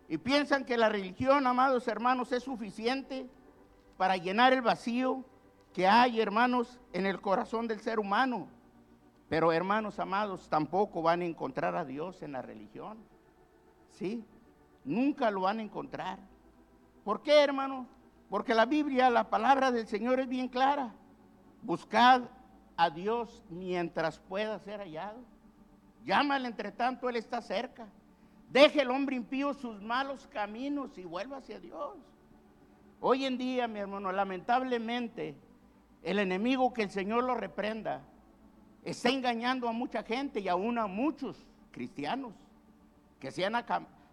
Y 0.08 0.18
piensan 0.18 0.66
que 0.66 0.78
la 0.78 0.90
religión, 0.90 1.48
amados 1.48 1.88
hermanos, 1.88 2.32
es 2.32 2.44
suficiente 2.44 3.30
para 3.98 4.18
llenar 4.18 4.54
el 4.54 4.62
vacío 4.62 5.24
que 5.74 5.88
hay, 5.88 6.22
hermanos, 6.22 6.80
en 6.92 7.06
el 7.06 7.20
corazón 7.22 7.68
del 7.68 7.80
ser 7.80 8.00
humano. 8.00 8.48
Pero, 9.30 9.52
hermanos 9.52 10.00
amados, 10.00 10.48
tampoco 10.50 11.02
van 11.02 11.22
a 11.22 11.26
encontrar 11.26 11.76
a 11.76 11.86
Dios 11.86 12.22
en 12.22 12.34
la 12.34 12.42
religión. 12.42 12.98
¿Sí? 13.92 14.24
Nunca 14.84 15.32
lo 15.32 15.42
van 15.42 15.60
a 15.60 15.64
encontrar. 15.64 16.20
¿Por 17.04 17.22
qué, 17.22 17.44
hermano? 17.44 17.88
Porque 18.30 18.54
la 18.54 18.66
Biblia, 18.66 19.10
la 19.10 19.30
palabra 19.30 19.72
del 19.72 19.88
Señor 19.88 20.20
es 20.20 20.28
bien 20.28 20.48
clara. 20.48 20.94
Buscad 21.62 22.24
a 22.78 22.90
Dios 22.90 23.44
mientras 23.50 24.20
pueda 24.20 24.60
ser 24.60 24.80
hallado. 24.80 25.20
Llámale 26.06 26.48
entre 26.48 26.72
tanto, 26.72 27.10
Él 27.10 27.16
está 27.16 27.42
cerca. 27.42 27.88
Deje 28.54 28.84
el 28.84 28.92
hombre 28.92 29.16
impío 29.16 29.56
sus 29.56 29.82
malos 29.82 30.28
caminos 30.28 30.96
y 31.00 31.04
vuelva 31.04 31.38
hacia 31.38 31.60
Dios. 31.60 31.98
Hoy 33.02 33.26
en 33.26 33.36
día, 33.36 33.68
mi 33.68 33.80
hermano, 33.80 34.12
lamentablemente, 34.12 35.36
el 36.04 36.20
enemigo 36.20 36.72
que 36.72 36.84
el 36.84 36.92
Señor 36.92 37.24
lo 37.24 37.34
reprenda 37.34 38.04
está 38.84 39.10
engañando 39.10 39.68
a 39.68 39.72
mucha 39.72 40.04
gente 40.04 40.40
y 40.40 40.50
aún 40.50 40.78
a 40.78 40.86
muchos 40.86 41.44
cristianos 41.72 42.36
que 43.20 43.32
se 43.32 43.44
han 43.44 43.56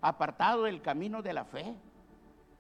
apartado 0.01 0.63
del 0.63 0.81
camino 0.81 1.21
de 1.21 1.35
la 1.35 1.45
fe, 1.45 1.75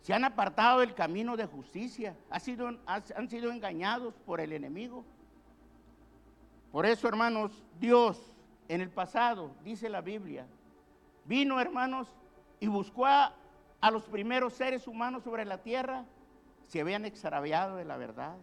se 0.02 0.12
han 0.12 0.24
apartado 0.24 0.80
del 0.80 0.92
camino 0.92 1.34
de 1.34 1.46
justicia, 1.46 2.14
han 2.28 2.40
sido, 2.42 2.78
han 2.84 3.30
sido 3.30 3.50
engañados 3.50 4.12
por 4.26 4.42
el 4.42 4.52
enemigo. 4.52 5.02
Por 6.72 6.84
eso, 6.84 7.08
hermanos, 7.08 7.64
Dios 7.78 8.20
en 8.68 8.82
el 8.82 8.90
pasado, 8.90 9.50
dice 9.64 9.88
la 9.88 10.02
Biblia, 10.02 10.46
vino, 11.30 11.60
hermanos, 11.60 12.08
y 12.58 12.66
buscó 12.66 13.06
a, 13.06 13.32
los 13.92 14.02
primeros 14.02 14.52
seres 14.52 14.88
humanos 14.88 15.22
sobre 15.22 15.44
la 15.44 15.62
tierra, 15.62 16.04
se 16.66 16.80
habían 16.80 17.04
extraviado 17.04 17.76
de 17.76 17.84
la 17.84 17.96
verdad, 17.96 18.36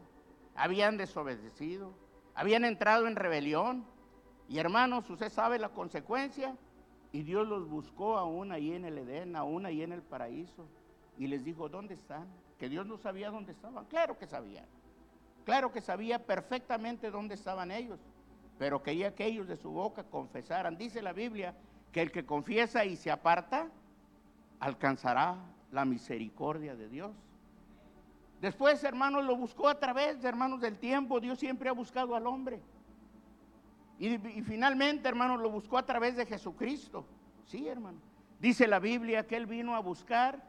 habían 0.55 0.95
desobedecido, 0.95 1.93
habían 2.33 2.63
entrado 2.63 3.05
en 3.07 3.17
rebelión. 3.17 3.85
Y 4.47 4.59
hermanos, 4.59 5.09
usted 5.09 5.29
sabe 5.29 5.59
la 5.59 5.69
consecuencia. 5.69 6.55
Y 7.11 7.23
Dios 7.23 7.47
los 7.47 7.67
buscó 7.69 8.17
aún 8.17 8.51
ahí 8.51 8.73
en 8.73 8.85
el 8.85 8.97
Edén, 8.97 9.35
aún 9.35 9.65
ahí 9.65 9.81
en 9.81 9.91
el 9.91 10.01
paraíso. 10.01 10.65
Y 11.17 11.27
les 11.27 11.43
dijo, 11.43 11.67
¿dónde 11.67 11.93
están? 11.93 12.27
Que 12.57 12.69
Dios 12.69 12.85
no 12.85 12.97
sabía 12.97 13.31
dónde 13.31 13.51
estaban. 13.51 13.85
Claro 13.85 14.17
que 14.17 14.27
sabía. 14.27 14.65
Claro 15.45 15.73
que 15.73 15.81
sabía 15.81 16.25
perfectamente 16.25 17.11
dónde 17.11 17.35
estaban 17.35 17.71
ellos 17.71 17.99
pero 18.57 18.81
quería 18.81 19.13
que 19.13 19.25
ellos 19.25 19.47
de 19.47 19.55
su 19.55 19.69
boca 19.69 20.03
confesaran. 20.03 20.77
Dice 20.77 21.01
la 21.01 21.13
Biblia 21.13 21.53
que 21.97 22.03
el 22.03 22.11
que 22.11 22.27
confiesa 22.27 22.85
y 22.85 22.95
se 22.95 23.09
aparta 23.09 23.69
alcanzará 24.59 25.35
la 25.71 25.83
misericordia 25.83 26.75
de 26.75 26.89
Dios. 26.89 27.11
Después, 28.39 28.83
hermanos, 28.83 29.25
lo 29.25 29.35
buscó 29.35 29.67
a 29.67 29.79
través, 29.79 30.21
de 30.21 30.29
hermanos, 30.29 30.61
del 30.61 30.77
tiempo. 30.77 31.19
Dios 31.19 31.39
siempre 31.39 31.69
ha 31.69 31.71
buscado 31.71 32.15
al 32.15 32.27
hombre. 32.27 32.61
Y, 33.97 34.19
finalmente, 34.43 35.09
hermanos, 35.09 35.41
lo 35.41 35.49
buscó 35.49 35.79
a 35.79 35.87
través 35.87 36.15
de 36.15 36.27
Jesucristo. 36.27 37.03
Sí, 37.45 37.67
hermano. 37.67 37.97
Dice 38.39 38.67
la 38.67 38.77
Biblia 38.77 39.25
que 39.25 39.35
Él 39.35 39.47
vino 39.47 39.75
a 39.75 39.79
buscar 39.79 40.47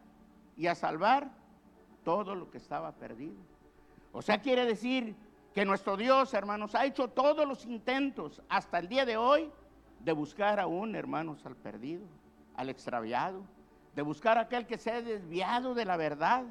y 0.55 0.67
a 0.67 0.75
salvar 0.75 1.31
todo 2.05 2.35
lo 2.35 2.50
que 2.50 2.59
estaba 2.59 2.93
perdido. 2.93 3.38
O 4.12 4.21
sea, 4.21 4.43
quiere 4.43 4.67
decir 4.67 5.17
que 5.55 5.64
nuestro 5.64 5.97
Dios, 5.97 6.35
hermanos, 6.35 6.75
ha 6.75 6.85
hecho 6.85 7.09
todos 7.09 7.49
los 7.49 7.64
intentos 7.64 8.43
hasta 8.50 8.78
el 8.81 8.88
día 8.88 9.07
de 9.07 9.17
hoy 9.17 9.50
de 10.00 10.12
buscar 10.12 10.61
aún, 10.61 10.95
hermanos, 10.95 11.45
al 11.47 11.57
perdido, 11.57 12.07
al 12.55 12.69
extraviado, 12.69 13.43
de 13.95 14.02
buscar 14.02 14.38
a 14.38 14.43
aquel 14.43 14.67
que 14.67 14.78
se 14.78 14.90
ha 14.90 15.02
desviado 15.02 15.75
de 15.75 15.85
la 15.85 15.97
verdad. 15.97 16.45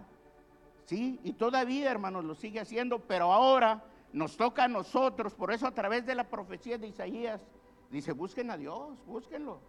Sí, 0.86 1.20
y 1.24 1.34
todavía, 1.34 1.92
hermanos, 1.92 2.26
lo 2.26 2.36
sigue 2.36 2.60
haciendo, 2.60 3.00
pero 3.00 3.34
ahora 3.34 3.84
nos 4.14 4.38
toca 4.38 4.66
a 4.66 4.68
nosotros, 4.68 5.34
por 5.34 5.52
eso 5.52 5.68
a 5.68 5.74
través 5.74 6.06
de 6.06 6.16
la 6.16 6.30
profecía 6.30 6.78
de 6.78 6.88
Isaías, 6.88 7.42
dice, 7.90 8.14
busquen 8.14 8.52
a 8.52 8.58
Dios, 8.58 9.06
búsquenlo, 9.06 9.60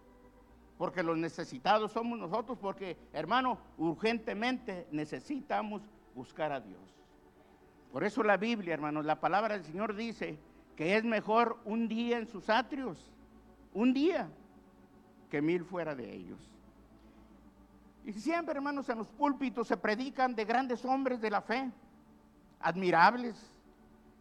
porque 0.77 1.03
los 1.03 1.17
necesitados 1.17 1.91
somos 1.91 2.17
nosotros, 2.17 2.57
porque, 2.59 2.97
hermano, 3.13 3.59
urgentemente 3.77 4.87
necesitamos 4.91 5.81
buscar 6.15 6.51
a 6.51 6.61
Dios. 6.61 6.81
Por 7.91 8.03
eso 8.03 8.23
la 8.23 8.37
Biblia, 8.37 8.73
hermanos, 8.73 9.05
la 9.05 9.19
palabra 9.19 9.55
del 9.55 9.65
Señor 9.65 9.95
dice 9.95 10.39
que 10.75 10.95
es 10.95 11.03
mejor 11.03 11.59
un 11.65 11.87
día 11.87 12.17
en 12.17 12.27
sus 12.27 12.49
atrios, 12.49 13.11
un 13.73 13.93
día, 13.93 14.29
que 15.29 15.41
mil 15.41 15.63
fuera 15.63 15.95
de 15.95 16.11
ellos. 16.13 16.39
Y 18.05 18.13
siempre, 18.13 18.55
hermanos, 18.55 18.89
en 18.89 18.97
los 18.97 19.07
púlpitos 19.07 19.67
se 19.67 19.77
predican 19.77 20.35
de 20.35 20.45
grandes 20.45 20.83
hombres 20.85 21.21
de 21.21 21.29
la 21.29 21.41
fe, 21.41 21.69
admirables, 22.59 23.53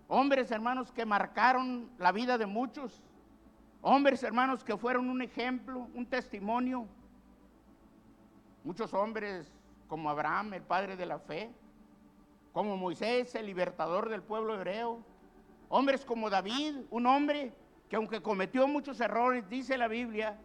hombres, 0.08 0.50
hermanos, 0.50 0.92
que 0.92 1.06
marcaron 1.06 1.88
la 1.98 2.12
vida 2.12 2.36
de 2.36 2.46
muchos, 2.46 3.02
hombres, 3.80 4.22
hermanos, 4.22 4.62
que 4.62 4.76
fueron 4.76 5.08
un 5.08 5.22
ejemplo, 5.22 5.88
un 5.94 6.06
testimonio. 6.06 6.86
Muchos 8.64 8.92
hombres 8.92 9.50
como 9.86 10.10
Abraham, 10.10 10.54
el 10.54 10.62
padre 10.62 10.96
de 10.96 11.06
la 11.06 11.18
fe, 11.18 11.50
como 12.52 12.76
Moisés, 12.76 13.34
el 13.34 13.46
libertador 13.46 14.08
del 14.08 14.22
pueblo 14.22 14.54
hebreo, 14.54 15.02
hombres 15.68 16.04
como 16.04 16.28
David, 16.28 16.76
un 16.90 17.06
hombre 17.06 17.54
que 17.88 17.96
aunque 17.96 18.20
cometió 18.20 18.66
muchos 18.68 19.00
errores, 19.00 19.48
dice 19.48 19.78
la 19.78 19.88
Biblia, 19.88 20.38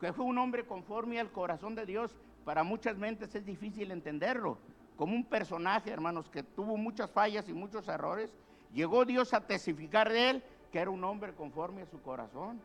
que 0.00 0.12
fue 0.12 0.24
un 0.24 0.38
hombre 0.38 0.66
conforme 0.66 1.20
al 1.20 1.30
corazón 1.30 1.74
de 1.74 1.86
Dios, 1.86 2.16
para 2.44 2.62
muchas 2.62 2.96
mentes 2.96 3.34
es 3.34 3.44
difícil 3.44 3.90
entenderlo, 3.90 4.58
como 4.96 5.14
un 5.14 5.24
personaje, 5.24 5.90
hermanos, 5.90 6.28
que 6.28 6.42
tuvo 6.42 6.76
muchas 6.76 7.10
fallas 7.10 7.48
y 7.48 7.52
muchos 7.52 7.86
errores, 7.88 8.34
llegó 8.74 9.04
Dios 9.04 9.32
a 9.32 9.46
testificar 9.46 10.10
de 10.10 10.30
él 10.30 10.42
que 10.72 10.80
era 10.80 10.90
un 10.90 11.04
hombre 11.04 11.32
conforme 11.34 11.82
a 11.82 11.86
su 11.86 12.00
corazón, 12.02 12.60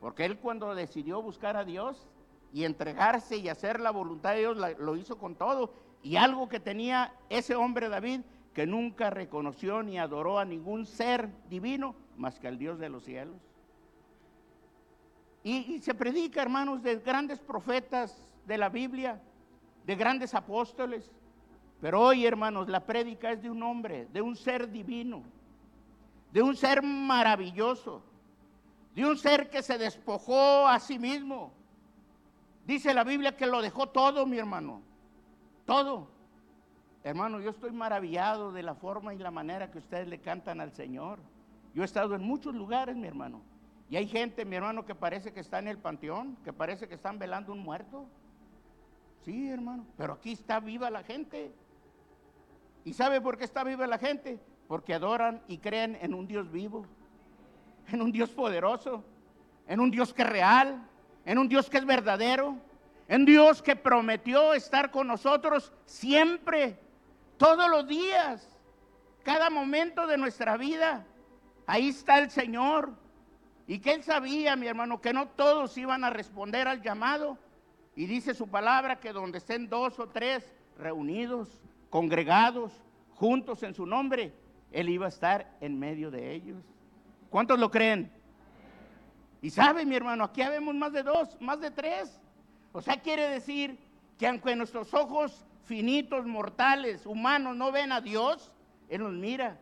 porque 0.00 0.24
él 0.24 0.38
cuando 0.38 0.74
decidió 0.74 1.22
buscar 1.22 1.56
a 1.56 1.64
Dios 1.64 2.06
y 2.52 2.64
entregarse 2.64 3.38
y 3.38 3.48
hacer 3.48 3.80
la 3.80 3.90
voluntad 3.90 4.34
de 4.34 4.40
Dios, 4.40 4.58
lo 4.78 4.96
hizo 4.96 5.18
con 5.18 5.34
todo, 5.34 5.72
y 6.02 6.16
algo 6.16 6.48
que 6.48 6.60
tenía 6.60 7.14
ese 7.30 7.56
hombre 7.56 7.88
David, 7.88 8.20
que 8.52 8.66
nunca 8.66 9.10
reconoció 9.10 9.82
ni 9.82 9.98
adoró 9.98 10.38
a 10.38 10.44
ningún 10.44 10.86
ser 10.86 11.28
divino 11.48 11.96
más 12.16 12.38
que 12.38 12.46
al 12.46 12.58
Dios 12.58 12.78
de 12.78 12.88
los 12.88 13.04
cielos. 13.04 13.36
Y, 15.44 15.80
se 15.80 15.94
predica, 15.94 16.42
hermanos, 16.42 16.82
de 16.82 16.96
grandes 16.96 17.38
profetas 17.38 18.26
de 18.46 18.58
la 18.58 18.68
Biblia, 18.68 19.20
de 19.86 19.94
grandes 19.94 20.34
apóstoles. 20.34 21.08
Pero 21.80 22.00
hoy, 22.00 22.26
hermanos, 22.26 22.68
la 22.68 22.80
prédica 22.80 23.30
es 23.30 23.42
de 23.42 23.50
un 23.50 23.62
hombre, 23.62 24.08
de 24.12 24.20
un 24.20 24.34
ser 24.34 24.68
divino, 24.68 25.22
de 26.32 26.42
un 26.42 26.56
ser 26.56 26.82
maravilloso, 26.82 28.02
de 28.96 29.04
un 29.04 29.16
ser 29.16 29.48
que 29.48 29.62
se 29.62 29.78
despojó 29.78 30.66
a 30.66 30.80
sí 30.80 30.98
mismo. 30.98 31.52
Dice 32.66 32.92
la 32.92 33.04
Biblia 33.04 33.36
que 33.36 33.46
lo 33.46 33.62
dejó 33.62 33.86
todo, 33.86 34.26
mi 34.26 34.38
hermano 34.38 34.80
todo. 35.64 36.08
Hermano, 37.02 37.40
yo 37.40 37.50
estoy 37.50 37.72
maravillado 37.72 38.52
de 38.52 38.62
la 38.62 38.74
forma 38.74 39.14
y 39.14 39.18
la 39.18 39.30
manera 39.30 39.70
que 39.70 39.78
ustedes 39.78 40.08
le 40.08 40.20
cantan 40.20 40.60
al 40.60 40.72
Señor. 40.72 41.18
Yo 41.74 41.82
he 41.82 41.84
estado 41.84 42.14
en 42.14 42.22
muchos 42.22 42.54
lugares, 42.54 42.96
mi 42.96 43.06
hermano. 43.06 43.42
Y 43.94 43.96
hay 43.96 44.08
gente, 44.08 44.44
mi 44.44 44.56
hermano, 44.56 44.84
que 44.84 44.96
parece 44.96 45.32
que 45.32 45.38
está 45.38 45.60
en 45.60 45.68
el 45.68 45.78
panteón, 45.78 46.36
que 46.42 46.52
parece 46.52 46.88
que 46.88 46.94
están 46.94 47.16
velando 47.16 47.52
un 47.52 47.60
muerto. 47.60 48.08
Sí, 49.24 49.48
hermano, 49.48 49.86
pero 49.96 50.14
aquí 50.14 50.32
está 50.32 50.58
viva 50.58 50.90
la 50.90 51.04
gente. 51.04 51.54
¿Y 52.84 52.92
sabe 52.92 53.20
por 53.20 53.38
qué 53.38 53.44
está 53.44 53.62
viva 53.62 53.86
la 53.86 53.98
gente? 53.98 54.40
Porque 54.66 54.94
adoran 54.94 55.44
y 55.46 55.58
creen 55.58 55.96
en 56.00 56.12
un 56.12 56.26
Dios 56.26 56.50
vivo, 56.50 56.84
en 57.86 58.02
un 58.02 58.10
Dios 58.10 58.30
poderoso, 58.30 59.04
en 59.68 59.78
un 59.78 59.92
Dios 59.92 60.12
que 60.12 60.22
es 60.22 60.28
real, 60.28 60.88
en 61.24 61.38
un 61.38 61.48
Dios 61.48 61.70
que 61.70 61.78
es 61.78 61.86
verdadero, 61.86 62.56
en 63.06 63.24
Dios 63.24 63.62
que 63.62 63.76
prometió 63.76 64.54
estar 64.54 64.90
con 64.90 65.06
nosotros 65.06 65.72
siempre, 65.86 66.80
todos 67.36 67.70
los 67.70 67.86
días, 67.86 68.58
cada 69.22 69.50
momento 69.50 70.08
de 70.08 70.18
nuestra 70.18 70.56
vida. 70.56 71.06
Ahí 71.64 71.90
está 71.90 72.18
el 72.18 72.32
Señor. 72.32 73.03
Y 73.66 73.78
que 73.78 73.94
Él 73.94 74.02
sabía, 74.02 74.56
mi 74.56 74.66
hermano, 74.66 75.00
que 75.00 75.12
no 75.12 75.28
todos 75.28 75.76
iban 75.78 76.04
a 76.04 76.10
responder 76.10 76.68
al 76.68 76.82
llamado. 76.82 77.38
Y 77.96 78.06
dice 78.06 78.34
su 78.34 78.48
palabra 78.48 79.00
que 79.00 79.12
donde 79.12 79.38
estén 79.38 79.68
dos 79.68 79.98
o 79.98 80.08
tres 80.08 80.44
reunidos, 80.78 81.60
congregados, 81.90 82.72
juntos 83.14 83.62
en 83.62 83.74
su 83.74 83.86
nombre, 83.86 84.32
Él 84.72 84.88
iba 84.88 85.06
a 85.06 85.08
estar 85.08 85.56
en 85.60 85.78
medio 85.78 86.10
de 86.10 86.32
ellos. 86.32 86.62
¿Cuántos 87.30 87.58
lo 87.58 87.70
creen? 87.70 88.10
Y 89.40 89.50
sabe, 89.50 89.84
mi 89.84 89.94
hermano, 89.94 90.24
aquí 90.24 90.42
habemos 90.42 90.74
más 90.74 90.92
de 90.92 91.02
dos, 91.02 91.36
más 91.40 91.60
de 91.60 91.70
tres. 91.70 92.20
O 92.72 92.80
sea, 92.80 93.00
quiere 93.00 93.28
decir 93.28 93.78
que 94.18 94.26
aunque 94.26 94.56
nuestros 94.56 94.92
ojos 94.94 95.44
finitos, 95.64 96.26
mortales, 96.26 97.06
humanos 97.06 97.56
no 97.56 97.72
ven 97.72 97.92
a 97.92 98.00
Dios, 98.00 98.52
Él 98.88 99.02
nos 99.02 99.12
mira. 99.12 99.58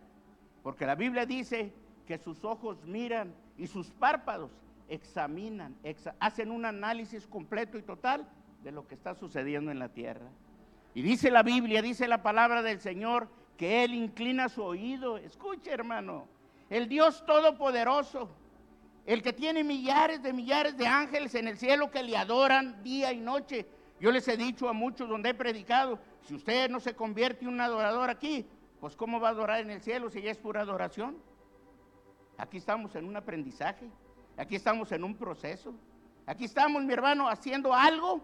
Porque 0.63 0.87
la 0.87 0.95
Biblia 0.95 1.27
dice 1.27 1.73
que 2.07 2.19
sus 2.19 2.45
ojos 2.45 2.85
miran 2.85 3.35
y 3.63 3.69
sus 3.69 3.93
párpados 3.93 4.51
examinan, 4.89 5.77
hacen 6.19 6.51
un 6.51 6.65
análisis 6.65 7.29
completo 7.29 7.79
y 7.79 7.83
total 7.83 8.29
de 8.65 8.73
lo 8.73 8.89
que 8.89 8.97
está 8.97 9.15
sucediendo 9.15 9.71
en 9.71 9.79
la 9.79 9.89
tierra. 9.89 10.27
Y 10.95 11.03
dice 11.03 11.31
la 11.31 11.45
Biblia, 11.45 11.81
dice 11.81 12.09
la 12.09 12.25
palabra 12.25 12.65
del 12.65 12.81
Señor, 12.81 13.29
que 13.57 13.85
Él 13.85 13.95
inclina 13.95 14.49
su 14.49 14.65
oído. 14.65 15.17
Escuche, 15.17 15.71
hermano, 15.71 16.27
el 16.71 16.89
Dios 16.89 17.25
Todopoderoso, 17.25 18.29
el 19.07 19.23
que 19.23 19.33
tiene 19.33 19.63
millares 19.63 20.25
de 20.25 20.33
millares 20.33 20.77
de 20.77 20.89
ángeles 20.89 21.37
en 21.37 21.47
el 21.47 21.57
cielo 21.57 21.89
que 21.89 22.03
le 22.03 22.17
adoran 22.17 22.83
día 22.83 23.13
y 23.13 23.21
noche. 23.21 23.65
Yo 24.01 24.11
les 24.11 24.27
he 24.27 24.37
dicho 24.37 24.69
a 24.69 24.73
muchos 24.73 25.09
donde 25.09 25.31
he 25.31 25.35
predicado, 25.35 26.01
si 26.23 26.35
usted 26.35 26.69
no 26.69 26.81
se 26.81 26.97
convierte 26.97 27.45
en 27.45 27.53
un 27.53 27.61
adorador 27.61 28.11
aquí, 28.11 28.45
pues 28.81 28.97
¿cómo 28.97 29.21
va 29.21 29.29
a 29.29 29.31
adorar 29.31 29.61
en 29.61 29.71
el 29.71 29.81
cielo 29.81 30.11
si 30.11 30.21
ya 30.21 30.33
es 30.33 30.39
pura 30.39 30.63
adoración? 30.63 31.17
Aquí 32.43 32.57
estamos 32.57 32.93
en 32.97 33.05
un 33.05 33.17
aprendizaje, 33.17 33.89
aquí 34.37 34.57
estamos 34.57 34.91
en 34.91 35.05
un 35.05 35.15
proceso, 35.15 35.73
aquí 36.27 36.47
estamos, 36.47 36.83
mi 36.83 36.93
hermano, 36.93 37.29
haciendo 37.29 37.73
algo 37.73 38.21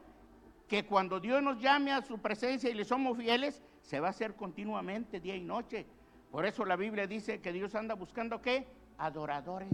que 0.67 0.85
cuando 0.85 1.21
Dios 1.21 1.41
nos 1.41 1.61
llame 1.61 1.93
a 1.93 2.03
su 2.03 2.19
presencia 2.19 2.69
y 2.69 2.75
le 2.75 2.85
somos 2.85 3.17
fieles, 3.17 3.63
se 3.81 4.01
va 4.01 4.09
a 4.09 4.11
hacer 4.11 4.35
continuamente, 4.35 5.21
día 5.21 5.37
y 5.37 5.45
noche. 5.45 5.87
Por 6.33 6.47
eso 6.47 6.65
la 6.65 6.75
Biblia 6.75 7.07
dice 7.07 7.41
que 7.41 7.53
Dios 7.53 7.77
anda 7.77 7.95
buscando 7.95 8.43
qué? 8.43 8.67
Adoradores. 8.99 9.71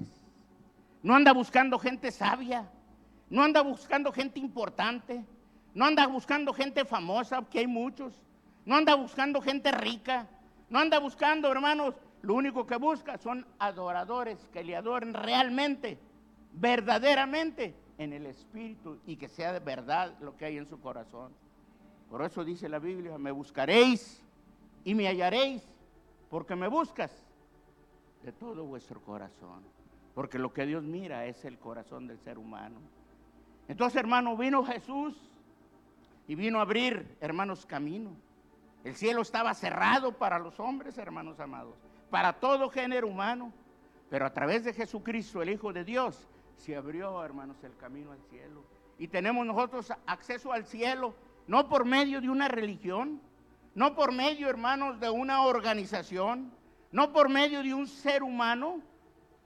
No 1.03 1.15
anda 1.15 1.33
buscando 1.33 1.79
gente 1.79 2.13
sabia, 2.13 2.71
no 3.31 3.45
anda 3.45 3.63
buscando 3.63 4.13
gente 4.13 4.41
importante, 4.41 5.25
no 5.73 5.87
anda 5.87 6.07
buscando 6.07 6.53
gente 6.53 6.85
famosa, 6.85 7.43
que 7.51 7.61
hay 7.61 7.67
muchos, 7.67 8.23
no 8.67 8.77
anda 8.77 8.95
buscando 8.95 9.41
gente 9.41 9.73
rica, 9.73 10.29
no 10.69 10.81
anda 10.81 10.99
buscando, 10.99 11.51
hermanos, 11.51 11.95
lo 12.25 12.35
único 12.35 12.67
que 12.67 12.77
busca 12.77 13.19
son 13.19 13.47
adoradores 13.59 14.49
que 14.53 14.65
le 14.65 14.75
adoren 14.75 15.13
realmente, 15.13 15.99
verdaderamente 16.55 17.75
en 17.99 18.15
el 18.15 18.27
espíritu 18.27 18.99
y 19.07 19.17
que 19.17 19.29
sea 19.29 19.53
de 19.53 19.61
verdad 19.61 20.15
lo 20.21 20.37
que 20.37 20.47
hay 20.47 20.57
en 20.57 20.67
su 20.67 20.81
corazón. 20.81 21.33
Por 22.09 22.23
eso 22.23 22.43
dice 22.45 22.69
la 22.69 22.79
Biblia, 22.79 23.19
me 23.19 23.31
buscaréis 23.31 24.23
y 24.85 24.95
me 24.95 25.07
hallaréis, 25.07 25.63
porque 26.31 26.57
me 26.57 26.69
buscas 26.69 27.13
de 28.23 28.33
todo 28.33 28.65
vuestro 28.65 29.01
corazón. 29.03 29.63
Porque 30.15 30.39
lo 30.39 30.53
que 30.53 30.65
Dios 30.65 30.83
mira 30.83 31.27
es 31.27 31.45
el 31.45 31.59
corazón 31.59 32.07
del 32.07 32.19
ser 32.21 32.39
humano. 32.39 32.79
Entonces, 33.69 33.99
hermano, 33.99 34.37
vino 34.37 34.65
Jesús 34.65 35.15
y 36.27 36.35
vino 36.35 36.59
a 36.59 36.63
abrir, 36.63 37.17
hermanos, 37.21 37.67
camino. 37.67 38.13
El 38.83 38.95
cielo 38.95 39.23
estaba 39.23 39.53
cerrado 39.55 40.13
para 40.13 40.39
los 40.39 40.61
hombres, 40.61 40.97
hermanos 40.99 41.41
amados, 41.41 41.75
para 42.11 42.33
todo 42.35 42.71
género 42.71 43.09
humano. 43.09 43.53
Pero 44.11 44.27
a 44.27 44.33
través 44.33 44.65
de 44.65 44.73
Jesucristo, 44.73 45.43
el 45.43 45.51
Hijo 45.51 45.73
de 45.73 45.85
Dios, 45.85 46.29
se 46.57 46.77
abrió, 46.77 47.25
hermanos, 47.25 47.57
el 47.65 47.77
camino 47.77 48.13
al 48.13 48.23
cielo. 48.31 48.65
Y 48.99 49.09
tenemos 49.09 49.45
nosotros 49.45 49.93
acceso 50.07 50.53
al 50.53 50.65
cielo, 50.65 51.15
no 51.47 51.69
por 51.69 51.85
medio 51.85 52.21
de 52.21 52.31
una 52.31 52.49
religión, 52.49 53.21
no 53.75 53.95
por 53.95 54.13
medio, 54.13 54.49
hermanos, 54.49 55.01
de 55.01 55.11
una 55.11 55.43
organización, 55.43 56.53
no 56.93 57.13
por 57.13 57.29
medio 57.29 57.63
de 57.63 57.75
un 57.75 57.89
ser 57.89 58.23
humano, 58.23 58.81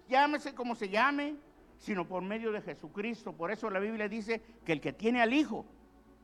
llámese 0.09 0.55
como 0.55 0.75
se 0.75 0.91
llame, 0.91 1.37
sino 1.79 2.07
por 2.07 2.23
medio 2.23 2.53
de 2.53 2.61
Jesucristo. 2.61 3.33
Por 3.33 3.51
eso 3.51 3.71
la 3.71 3.79
Biblia 3.79 4.09
dice 4.09 4.43
que 4.65 4.73
el 4.73 4.81
que 4.81 4.93
tiene 4.93 5.23
al 5.23 5.33
Hijo, 5.33 5.65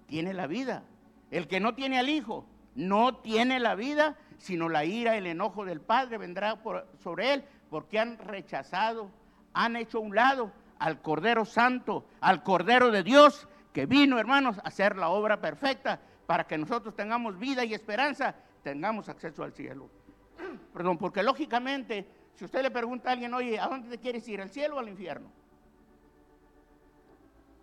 tiene 0.06 0.34
la 0.34 0.46
vida. 0.46 0.84
El 1.30 1.48
que 1.48 1.60
no 1.60 1.74
tiene 1.74 1.98
al 1.98 2.08
Hijo, 2.08 2.44
no 2.74 3.16
tiene 3.16 3.58
la 3.60 3.74
vida, 3.74 4.16
sino 4.38 4.68
la 4.68 4.84
ira, 4.84 5.16
el 5.16 5.26
enojo 5.26 5.64
del 5.64 5.80
Padre 5.80 6.18
vendrá 6.18 6.58
sobre 7.02 7.34
él, 7.34 7.44
porque 7.70 7.98
han 7.98 8.18
rechazado, 8.18 9.10
han 9.52 9.76
hecho 9.76 10.00
un 10.00 10.14
lado 10.14 10.52
al 10.78 11.00
Cordero 11.00 11.44
Santo, 11.44 12.06
al 12.20 12.42
Cordero 12.42 12.90
de 12.90 13.02
Dios, 13.02 13.48
que 13.72 13.86
vino, 13.86 14.18
hermanos, 14.18 14.58
a 14.58 14.68
hacer 14.68 14.96
la 14.96 15.08
obra 15.08 15.40
perfecta 15.40 16.00
para 16.26 16.46
que 16.46 16.58
nosotros 16.58 16.94
tengamos 16.94 17.38
vida 17.38 17.64
y 17.64 17.74
esperanza, 17.74 18.34
tengamos 18.62 19.08
acceso 19.08 19.42
al 19.42 19.52
cielo. 19.52 19.90
Perdón, 20.72 20.98
porque 20.98 21.22
lógicamente, 21.22 22.06
si 22.34 22.44
usted 22.44 22.62
le 22.62 22.70
pregunta 22.70 23.10
a 23.10 23.12
alguien, 23.12 23.34
oye, 23.34 23.58
¿a 23.58 23.68
dónde 23.68 23.88
te 23.88 23.98
quieres 23.98 24.26
ir, 24.28 24.40
al 24.40 24.50
cielo 24.50 24.76
o 24.76 24.78
al 24.78 24.88
infierno? 24.88 25.30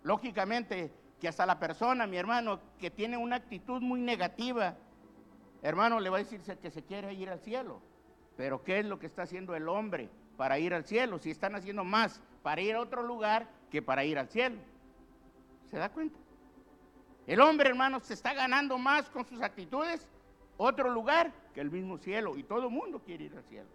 Lógicamente, 0.04 0.92
que 1.20 1.28
hasta 1.28 1.46
la 1.46 1.58
persona, 1.58 2.06
mi 2.06 2.16
hermano, 2.16 2.60
que 2.78 2.90
tiene 2.90 3.16
una 3.16 3.36
actitud 3.36 3.80
muy 3.80 4.00
negativa, 4.00 4.74
hermano, 5.62 6.00
le 6.00 6.10
va 6.10 6.18
a 6.18 6.24
decir 6.24 6.40
que 6.40 6.70
se 6.70 6.82
quiere 6.82 7.14
ir 7.14 7.30
al 7.30 7.40
cielo. 7.40 7.80
Pero 8.36 8.62
¿qué 8.62 8.80
es 8.80 8.84
lo 8.84 8.98
que 8.98 9.06
está 9.06 9.22
haciendo 9.22 9.54
el 9.54 9.68
hombre 9.68 10.08
para 10.36 10.58
ir 10.58 10.74
al 10.74 10.84
cielo? 10.84 11.18
Si 11.18 11.30
están 11.30 11.54
haciendo 11.54 11.84
más 11.84 12.20
para 12.42 12.60
ir 12.60 12.74
a 12.74 12.80
otro 12.80 13.02
lugar 13.02 13.48
que 13.70 13.80
para 13.80 14.04
ir 14.04 14.18
al 14.18 14.28
cielo. 14.28 14.56
¿Se 15.70 15.78
da 15.78 15.88
cuenta? 15.88 16.18
El 17.26 17.40
hombre, 17.40 17.68
hermano, 17.68 18.00
se 18.00 18.14
está 18.14 18.34
ganando 18.34 18.76
más 18.78 19.08
con 19.08 19.24
sus 19.24 19.40
actitudes 19.40 20.08
otro 20.56 20.90
lugar 20.90 21.32
que 21.54 21.60
el 21.60 21.70
mismo 21.70 21.98
cielo. 21.98 22.36
Y 22.36 22.42
todo 22.42 22.64
el 22.64 22.70
mundo 22.70 23.00
quiere 23.04 23.24
ir 23.24 23.36
al 23.36 23.44
cielo. 23.44 23.68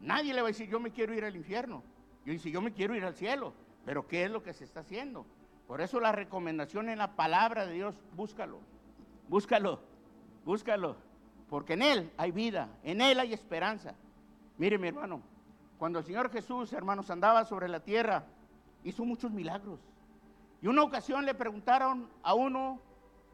Nadie 0.00 0.32
le 0.32 0.40
va 0.40 0.48
a 0.48 0.52
decir, 0.52 0.68
yo 0.68 0.80
me 0.80 0.92
quiero 0.92 1.12
ir 1.12 1.24
al 1.24 1.36
infierno. 1.36 1.82
Yo 2.24 2.32
dice, 2.32 2.50
yo 2.50 2.60
me 2.60 2.72
quiero 2.72 2.94
ir 2.94 3.04
al 3.04 3.14
cielo. 3.14 3.52
Pero 3.84 4.06
¿qué 4.06 4.24
es 4.24 4.30
lo 4.30 4.42
que 4.42 4.52
se 4.52 4.64
está 4.64 4.80
haciendo? 4.80 5.26
Por 5.66 5.80
eso 5.80 6.00
la 6.00 6.12
recomendación 6.12 6.88
en 6.88 6.98
la 6.98 7.16
palabra 7.16 7.66
de 7.66 7.74
Dios, 7.74 7.94
búscalo. 8.16 8.60
Búscalo. 9.28 9.80
Búscalo. 10.44 10.96
Porque 11.48 11.72
en 11.72 11.82
Él 11.82 12.12
hay 12.16 12.30
vida. 12.30 12.68
En 12.82 13.00
Él 13.00 13.18
hay 13.18 13.32
esperanza. 13.32 13.94
Mire, 14.56 14.78
mi 14.78 14.88
hermano, 14.88 15.20
cuando 15.78 15.98
el 15.98 16.04
Señor 16.04 16.30
Jesús, 16.30 16.72
hermanos, 16.72 17.10
andaba 17.10 17.44
sobre 17.44 17.68
la 17.68 17.80
tierra, 17.80 18.24
hizo 18.84 19.04
muchos 19.04 19.30
milagros. 19.30 19.80
Y 20.62 20.66
una 20.68 20.82
ocasión 20.82 21.24
le 21.24 21.34
preguntaron 21.34 22.08
a 22.22 22.34
uno 22.34 22.80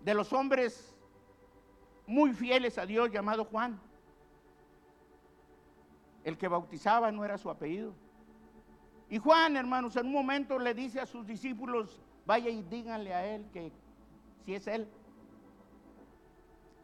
de 0.05 0.15
los 0.15 0.33
hombres 0.33 0.95
muy 2.07 2.33
fieles 2.33 2.79
a 2.79 2.87
Dios 2.87 3.11
llamado 3.11 3.45
Juan. 3.45 3.81
El 6.25 6.39
que 6.39 6.49
bautizaba 6.49 7.11
no 7.13 7.25
era 7.25 7.37
su 7.37 7.51
apellido. 7.51 7.93
Y 9.11 9.19
Juan, 9.19 9.57
hermanos, 9.57 9.97
en 9.97 10.07
un 10.07 10.13
momento 10.13 10.59
le 10.59 10.75
dice 10.75 11.01
a 11.01 11.07
sus 11.07 11.27
discípulos, 11.27 12.01
vaya 12.25 12.51
y 12.51 12.63
díganle 12.63 13.15
a 13.15 13.27
él 13.27 13.47
que 13.53 13.73
si 14.45 14.55
es 14.55 14.67
él. 14.67 14.89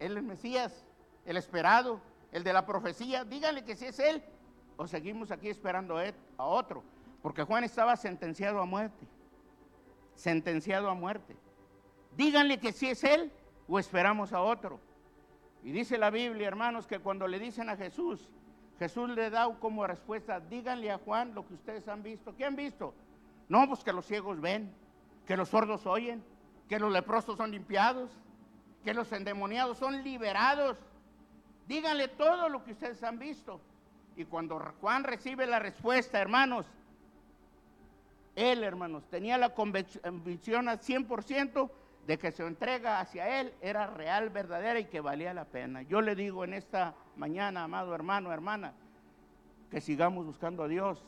El 0.05 0.21
Mesías, 0.23 0.85
el 1.25 1.37
esperado, 1.37 2.01
el 2.33 2.43
de 2.43 2.53
la 2.53 2.67
profecía. 2.67 3.25
Díganle 3.25 3.65
que 3.65 3.77
si 3.77 3.87
es 3.87 3.99
él 3.99 4.23
o 4.77 4.87
seguimos 4.87 5.31
aquí 5.31 5.49
esperando 5.49 5.97
a 5.99 6.45
otro, 6.45 6.83
porque 7.23 7.45
Juan 7.45 7.63
estaba 7.63 7.97
sentenciado 7.97 8.61
a 8.61 8.65
muerte, 8.65 9.07
sentenciado 10.15 10.91
a 10.91 10.95
muerte. 10.95 11.37
Díganle 12.17 12.59
que 12.59 12.73
si 12.73 12.89
es 12.89 13.05
él 13.05 13.31
o 13.69 13.79
esperamos 13.79 14.33
a 14.33 14.43
otro. 14.43 14.81
Y 15.63 15.71
dice 15.71 15.97
la 15.97 16.11
Biblia, 16.11 16.49
hermanos, 16.49 16.87
que 16.87 16.99
cuando 16.99 17.29
le 17.29 17.39
dicen 17.39 17.69
a 17.69 17.77
Jesús, 17.77 18.29
Jesús 18.81 19.09
le 19.11 19.31
da 19.31 19.49
como 19.61 19.87
respuesta, 19.87 20.41
díganle 20.41 20.91
a 20.91 20.99
Juan 20.99 21.35
lo 21.35 21.47
que 21.47 21.55
ustedes 21.55 21.87
han 21.87 22.03
visto. 22.03 22.35
¿Qué 22.35 22.45
han 22.45 22.57
visto? 22.57 22.93
No, 23.49 23.69
pues 23.69 23.85
que 23.85 23.93
los 23.93 24.07
ciegos 24.07 24.41
ven, 24.41 24.75
que 25.27 25.37
los 25.37 25.51
sordos 25.51 25.87
oyen, 25.87 26.25
que 26.69 26.81
los 26.81 26.91
leprosos 26.91 27.37
son 27.37 27.53
limpiados, 27.53 28.11
que 28.85 28.95
los 28.95 29.11
endemoniados 29.13 29.79
son 29.79 30.03
liberados. 30.03 30.79
Díganle 31.67 32.09
todo 32.09 32.49
lo 32.49 32.65
que 32.65 32.73
ustedes 32.73 33.03
han 33.03 33.19
visto. 33.19 33.61
Y 34.17 34.25
cuando 34.25 34.59
Juan 34.81 35.05
recibe 35.05 35.47
la 35.47 35.59
respuesta, 35.59 36.21
hermanos, 36.21 36.67
él, 38.37 38.65
hermanos, 38.65 39.05
tenía 39.11 39.39
la 39.39 39.55
convicción 39.55 40.69
al 40.69 40.81
100% 40.81 41.71
de 42.07 42.19
que 42.19 42.33
su 42.33 42.43
entrega 42.43 43.01
hacia 43.01 43.41
él 43.41 43.55
era 43.61 43.87
real, 43.87 44.31
verdadera 44.31 44.81
y 44.81 44.87
que 44.87 45.01
valía 45.01 45.33
la 45.33 45.45
pena. 45.45 45.83
Yo 45.83 46.01
le 46.01 46.15
digo 46.15 46.45
en 46.45 46.55
esta 46.55 46.95
mañana, 47.17 47.65
amado 47.65 47.95
hermano, 47.95 48.33
hermana, 48.33 48.73
que 49.71 49.81
sigamos 49.81 50.27
buscando 50.27 50.65
a 50.65 50.69
Dios 50.69 51.05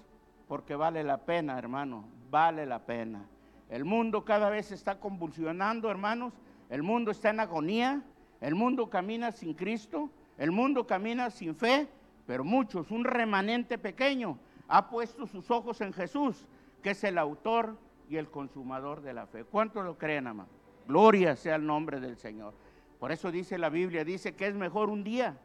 porque 0.48 0.76
vale 0.76 1.02
la 1.02 1.18
pena, 1.18 1.58
hermano, 1.58 2.04
vale 2.30 2.66
la 2.66 2.80
pena. 2.80 3.24
El 3.70 3.84
mundo 3.84 4.24
cada 4.24 4.50
vez 4.50 4.70
está 4.72 5.00
convulsionando, 5.00 5.90
hermanos. 5.90 6.34
El 6.70 6.82
mundo 6.82 7.10
está 7.10 7.30
en 7.30 7.40
agonía. 7.40 8.02
El 8.40 8.54
mundo 8.54 8.90
camina 8.90 9.32
sin 9.32 9.54
Cristo. 9.54 10.10
El 10.38 10.50
mundo 10.50 10.86
camina 10.86 11.30
sin 11.30 11.54
fe 11.54 11.88
pero 12.26 12.44
muchos, 12.44 12.90
un 12.90 13.04
remanente 13.04 13.78
pequeño, 13.78 14.38
ha 14.68 14.88
puesto 14.88 15.26
sus 15.26 15.50
ojos 15.50 15.80
en 15.80 15.92
Jesús, 15.92 16.46
que 16.82 16.90
es 16.90 17.04
el 17.04 17.18
autor 17.18 17.76
y 18.08 18.16
el 18.16 18.30
consumador 18.30 19.02
de 19.02 19.12
la 19.12 19.26
fe. 19.26 19.44
¿Cuántos 19.44 19.84
lo 19.84 19.98
creen, 19.98 20.26
amado? 20.26 20.48
Gloria 20.86 21.36
sea 21.36 21.56
el 21.56 21.66
nombre 21.66 22.00
del 22.00 22.16
Señor. 22.16 22.54
Por 22.98 23.12
eso 23.12 23.30
dice 23.30 23.58
la 23.58 23.68
Biblia, 23.68 24.04
dice 24.04 24.34
que 24.34 24.46
es 24.46 24.54
mejor 24.54 24.88
un 24.88 25.04
día 25.04 25.36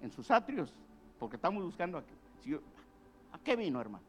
en 0.00 0.10
sus 0.10 0.30
atrios, 0.30 0.74
porque 1.18 1.36
estamos 1.36 1.62
buscando 1.62 1.98
aquí. 1.98 2.14
¿A 3.32 3.38
qué 3.38 3.54
vino, 3.54 3.80
hermano? 3.80 4.04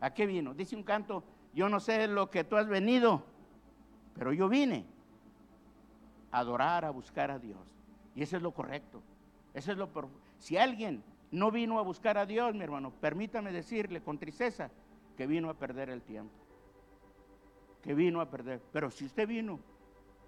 ¿A 0.00 0.12
qué 0.12 0.26
vino? 0.26 0.52
Dice 0.52 0.76
un 0.76 0.82
canto, 0.82 1.24
yo 1.54 1.68
no 1.68 1.80
sé 1.80 2.06
lo 2.06 2.30
que 2.30 2.44
tú 2.44 2.56
has 2.56 2.68
venido, 2.68 3.24
Pero 4.14 4.32
yo 4.32 4.48
vine 4.48 4.84
adorar, 6.30 6.84
a 6.84 6.90
buscar 6.90 7.30
a 7.30 7.38
Dios. 7.38 7.60
Y 8.14 8.22
eso 8.22 8.36
es 8.36 8.42
lo 8.42 8.52
correcto. 8.52 9.02
Eso 9.54 9.72
es 9.72 9.78
lo 9.78 9.88
Si 10.38 10.56
alguien 10.56 11.02
no 11.30 11.50
vino 11.50 11.78
a 11.78 11.82
buscar 11.82 12.18
a 12.18 12.26
Dios, 12.26 12.54
mi 12.54 12.62
hermano, 12.62 12.90
permítame 12.90 13.52
decirle 13.52 14.02
con 14.02 14.18
tristeza 14.18 14.70
que 15.16 15.26
vino 15.26 15.50
a 15.50 15.54
perder 15.54 15.90
el 15.90 16.02
tiempo. 16.02 16.34
Que 17.82 17.94
vino 17.94 18.20
a 18.20 18.30
perder. 18.30 18.60
Pero 18.72 18.90
si 18.90 19.04
usted 19.04 19.26
vino 19.26 19.58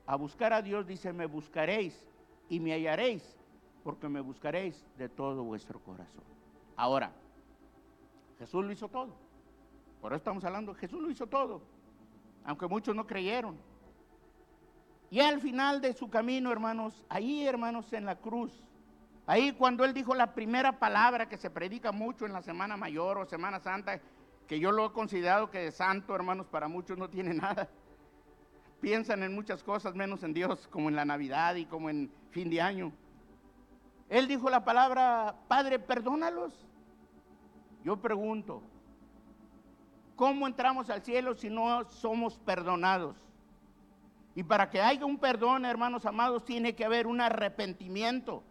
a 0.07 0.17
buscar 0.17 0.53
a 0.53 0.63
Dios, 0.63 0.87
dice, 0.87 1.13
me 1.13 1.27
buscaréis 1.27 2.09
y 2.49 2.59
me 2.59 2.73
hallaréis, 2.73 3.37
porque 3.85 4.09
me 4.09 4.21
buscaréis 4.21 4.85
de 4.99 5.09
todo 5.09 5.45
vuestro 5.45 5.79
corazón. 5.81 6.25
Ahora, 6.77 7.13
Jesús 8.39 8.65
lo 8.65 8.73
hizo 8.73 8.89
todo. 8.89 9.15
Por 10.01 10.13
eso 10.13 10.17
estamos 10.17 10.45
hablando, 10.45 10.75
Jesús 10.75 11.01
lo 11.01 11.11
hizo 11.11 11.27
todo, 11.27 11.61
aunque 12.45 12.67
muchos 12.67 12.97
no 12.97 13.07
creyeron. 13.07 13.57
Y 15.11 15.19
al 15.19 15.41
final 15.41 15.81
de 15.81 15.93
su 15.93 16.09
camino, 16.09 16.53
hermanos, 16.53 17.05
ahí, 17.09 17.45
hermanos, 17.45 17.93
en 17.93 18.07
la 18.07 18.15
cruz, 18.17 18.53
ahí 19.27 19.53
cuando 19.53 19.85
él 19.85 19.93
dijo 19.93 20.15
la 20.15 20.35
primera 20.35 20.79
palabra 20.79 21.29
que 21.29 21.37
se 21.37 21.51
predica 21.51 21.91
mucho 21.91 22.27
en 22.27 22.33
la 22.33 22.43
Semana 22.43 22.77
Mayor 22.77 23.19
o 23.19 23.27
Semana 23.27 23.59
Santa, 23.59 24.01
que 24.47 24.61
yo 24.61 24.71
lo 24.71 24.87
he 24.87 24.93
considerado 24.93 25.51
que 25.51 25.59
de 25.59 25.73
santo, 25.73 26.15
hermanos, 26.15 26.47
para 26.47 26.69
muchos 26.69 26.97
no 26.97 27.11
tiene 27.11 27.35
nada. 27.35 27.69
Piensan 28.81 29.25
en 29.25 29.35
muchas 29.35 29.65
cosas 29.65 29.97
menos 29.97 30.23
en 30.23 30.33
Dios, 30.33 30.69
como 30.69 30.89
en 30.89 30.97
la 30.97 31.05
Navidad 31.05 31.57
y 31.57 31.67
como 31.67 31.91
en 31.91 32.13
fin 32.31 32.49
de 32.49 32.61
año. 32.61 32.93
Él 34.09 34.29
dijo 34.29 34.49
la 34.49 34.65
palabra, 34.65 35.35
Padre, 35.49 35.81
perdónalos. 35.81 36.67
Yo 37.85 37.97
pregunto, 37.97 38.63
¿cómo 40.15 40.47
entramos 40.47 40.89
al 40.89 41.03
cielo 41.03 41.35
si 41.35 41.51
no 41.51 41.85
somos 41.85 42.39
perdonados? 42.39 43.30
Y 44.35 44.43
para 44.43 44.71
que 44.71 44.81
haya 44.81 45.05
un 45.05 45.19
perdón, 45.19 45.65
hermanos 45.65 46.07
amados, 46.07 46.45
tiene 46.45 46.75
que 46.75 46.85
haber 46.85 47.07
un 47.07 47.21
arrepentimiento. 47.21 48.45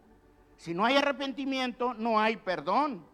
Si 0.58 0.74
no 0.74 0.86
hay 0.86 0.98
arrepentimiento, 0.98 1.94
no 1.94 2.20
hay 2.20 2.36
perdón. 2.36 3.06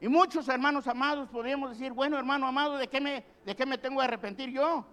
Y 0.00 0.08
muchos 0.08 0.48
hermanos 0.48 0.86
amados 0.86 1.28
podríamos 1.28 1.70
decir, 1.70 1.92
bueno, 1.92 2.18
hermano 2.18 2.46
amado, 2.46 2.76
¿de 2.76 2.86
qué 2.86 3.00
me, 3.00 3.24
de 3.44 3.56
qué 3.56 3.66
me 3.66 3.78
tengo 3.78 3.98
que 3.98 4.04
arrepentir 4.04 4.50
yo? 4.50 4.86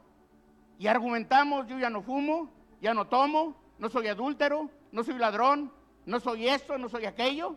Y 0.80 0.88
argumentamos, 0.88 1.68
yo 1.68 1.78
ya 1.78 1.90
no 1.90 2.02
fumo, 2.02 2.50
ya 2.82 2.94
no 2.94 3.06
tomo, 3.06 3.56
no 3.78 3.90
soy 3.90 4.08
adúltero, 4.08 4.70
no 4.92 5.04
soy 5.04 5.16
ladrón, 5.16 5.72
no 6.06 6.20
soy 6.20 6.48
esto, 6.48 6.78
no 6.78 6.90
soy 6.90 7.06
aquello. 7.06 7.56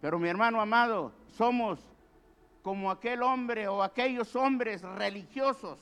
Pero 0.00 0.18
mi 0.18 0.28
hermano 0.28 0.60
amado, 0.60 1.12
somos 1.28 1.78
como 2.62 2.90
aquel 2.90 3.22
hombre 3.22 3.68
o 3.68 3.82
aquellos 3.82 4.34
hombres 4.34 4.82
religiosos 4.82 5.78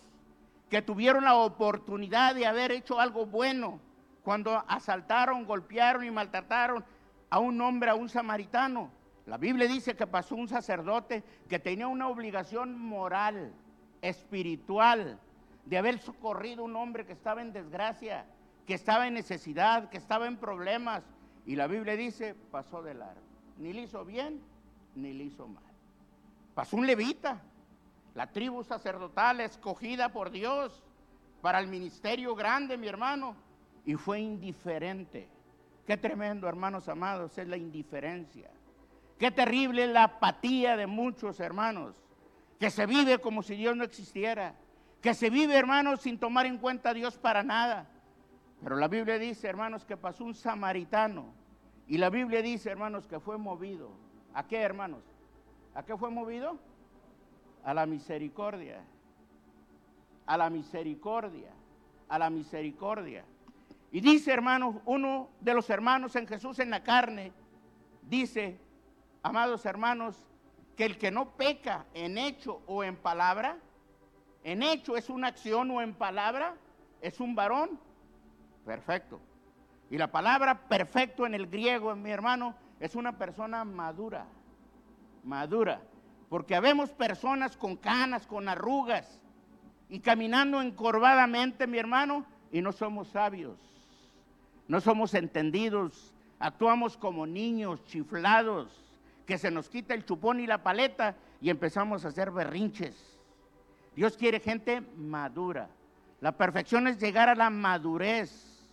que 0.73 0.81
tuvieron 0.81 1.25
la 1.25 1.35
oportunidad 1.35 2.35
de 2.35 2.47
haber 2.47 2.73
hecho 2.73 2.99
algo 2.99 3.27
bueno 3.27 3.79
cuando 4.23 4.65
asaltaron, 4.67 5.45
golpearon 5.45 6.03
y 6.03 6.11
maltrataron 6.11 6.83
a 7.29 7.41
un 7.41 7.61
hombre, 7.61 7.91
a 7.91 7.95
un 7.95 8.09
samaritano. 8.09 8.91
La 9.27 9.37
Biblia 9.37 9.69
dice 9.69 9.95
que 9.95 10.07
pasó 10.07 10.35
un 10.35 10.49
sacerdote 10.49 11.23
que 11.47 11.59
tenía 11.59 11.89
una 11.89 12.09
obligación 12.09 12.81
moral, 12.81 13.53
espiritual, 14.01 15.21
de 15.67 15.77
haber 15.77 15.99
socorrido 15.99 16.63
a 16.63 16.65
un 16.65 16.77
hombre 16.77 17.05
que 17.05 17.13
estaba 17.13 17.43
en 17.43 17.53
desgracia, 17.53 18.25
que 18.67 18.73
estaba 18.73 19.07
en 19.07 19.13
necesidad, 19.13 19.91
que 19.91 19.99
estaba 19.99 20.27
en 20.27 20.39
problemas. 20.39 21.03
Y 21.45 21.55
la 21.55 21.67
Biblia 21.67 21.97
dice, 21.97 22.35
pasó 22.51 22.83
de 22.83 22.95
largo. 22.95 23.21
Ni 23.59 23.75
le 23.75 23.83
hizo 23.83 24.07
bien, 24.07 24.41
ni 24.95 25.13
le 25.13 25.25
hizo 25.25 25.47
mal. 25.47 25.65
Pasó 26.55 26.79
un 26.79 26.87
levita, 26.87 27.43
la 28.15 28.31
tribu 28.31 28.63
sacerdotal 28.63 29.41
escogida 29.41 30.11
por 30.11 30.31
Dios 30.31 30.83
para 31.41 31.59
el 31.59 31.67
ministerio 31.67 32.35
grande, 32.35 32.77
mi 32.77 32.87
hermano, 32.87 33.35
y 33.85 33.95
fue 33.95 34.21
indiferente. 34.21 35.29
Qué 35.87 35.97
tremendo, 35.97 36.49
hermanos 36.49 36.89
amados, 36.89 37.37
es 37.39 37.49
la 37.49 37.57
indiferencia. 37.57 38.51
Qué 39.19 39.31
terrible 39.31 39.87
la 39.87 40.05
apatía 40.05 40.77
de 40.77 40.87
muchos 40.87 41.41
hermanos, 41.41 41.97
que 42.61 42.71
se 42.71 42.87
vive 42.87 43.19
como 43.19 43.43
si 43.43 43.57
Dios 43.57 43.77
no 43.77 43.85
existiera, 43.85 44.55
que 45.01 45.15
se 45.15 45.31
vive, 45.31 45.57
hermanos, 45.57 46.01
sin 46.01 46.19
tomar 46.19 46.47
en 46.47 46.59
cuenta 46.59 46.91
a 46.91 46.95
Dios 46.95 47.19
para 47.19 47.43
nada. 47.43 47.89
Pero 48.63 48.77
la 48.77 48.87
Biblia 48.87 49.19
dice, 49.19 49.49
hermanos, 49.49 49.85
que 49.85 49.97
pasó 49.97 50.25
un 50.25 50.35
samaritano. 50.35 51.27
Y 51.89 51.99
la 51.99 52.09
Biblia 52.09 52.41
dice, 52.41 52.71
hermanos, 52.71 53.09
que 53.09 53.19
fue 53.19 53.37
movido. 53.37 53.91
¿A 54.33 54.47
qué, 54.47 54.61
hermanos? 54.61 55.03
¿A 55.75 55.83
qué 55.83 55.97
fue 55.97 56.11
movido? 56.11 56.59
A 57.65 57.75
la 57.75 57.87
misericordia. 57.87 58.81
A 60.27 60.37
la 60.37 60.51
misericordia. 60.51 61.51
A 62.09 62.19
la 62.19 62.31
misericordia. 62.31 63.25
Y 63.91 64.01
dice, 64.01 64.33
hermanos, 64.33 64.77
uno 64.85 65.29
de 65.41 65.55
los 65.55 65.69
hermanos 65.71 66.17
en 66.17 66.27
Jesús 66.27 66.59
en 66.59 66.71
la 66.71 66.83
carne, 66.83 67.33
dice, 68.09 68.59
amados 69.23 69.67
hermanos, 69.67 70.17
que 70.77 70.87
el 70.87 70.99
que 70.99 71.11
no 71.11 71.31
peca 71.37 71.85
en 71.93 72.17
hecho 72.17 72.63
o 72.67 72.83
en 72.83 72.97
palabra, 72.97 73.59
en 74.45 74.63
hecho 74.63 74.97
es 74.97 75.11
una 75.11 75.29
acción 75.29 75.71
o 75.71 75.83
en 75.83 75.95
palabra, 75.95 76.55
es 77.03 77.21
un 77.21 77.35
varón 77.35 77.79
perfecto. 78.65 79.21
Y 79.91 79.99
la 79.99 80.11
palabra 80.11 80.69
perfecto 80.69 81.27
en 81.27 81.35
el 81.35 81.47
griego, 81.47 81.95
mi 81.95 82.11
hermano, 82.11 82.55
es 82.81 82.95
una 82.95 83.19
persona 83.19 83.65
madura 83.65 84.27
madura. 85.25 85.81
Porque 86.33 86.55
habemos 86.55 86.89
personas 86.89 87.59
con 87.59 87.77
canas, 87.77 88.27
con 88.27 88.49
arrugas 88.49 89.21
y 89.91 90.01
caminando 90.01 90.63
encorvadamente, 90.63 91.67
mi 91.67 91.77
hermano, 91.77 92.25
y 92.51 92.63
no 92.63 92.73
somos 92.73 93.09
sabios, 93.09 93.59
no 94.67 94.81
somos 94.81 95.13
entendidos, 95.13 96.15
actuamos 96.39 96.97
como 96.97 97.27
niños 97.27 97.85
chiflados, 97.85 98.71
que 99.27 99.37
se 99.37 99.51
nos 99.51 99.69
quita 99.69 99.93
el 99.93 100.07
chupón 100.07 100.41
y 100.41 100.47
la 100.47 100.63
paleta 100.63 101.17
y 101.43 101.51
empezamos 101.51 102.07
a 102.07 102.09
hacer 102.09 102.31
berrinches. 102.31 102.97
Dios 103.95 104.17
quiere 104.17 104.41
gente 104.41 104.81
madura. 104.97 105.69
La 106.23 106.33
perfección 106.33 106.87
es 106.87 106.99
llegar 106.99 107.29
a 107.29 107.35
la 107.35 107.51
madurez 107.51 108.71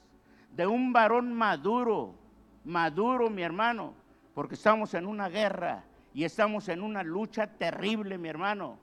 de 0.56 0.66
un 0.66 0.94
varón 0.94 1.34
maduro, 1.34 2.16
maduro, 2.64 3.30
mi 3.30 3.42
hermano, 3.42 3.96
porque 4.34 4.56
estamos 4.56 4.94
en 4.94 5.06
una 5.06 5.28
guerra 5.28 5.84
y 6.20 6.26
estamos 6.26 6.68
en 6.68 6.82
una 6.82 7.02
lucha 7.02 7.48
terrible, 7.48 8.18
mi 8.18 8.28
hermano. 8.28 8.78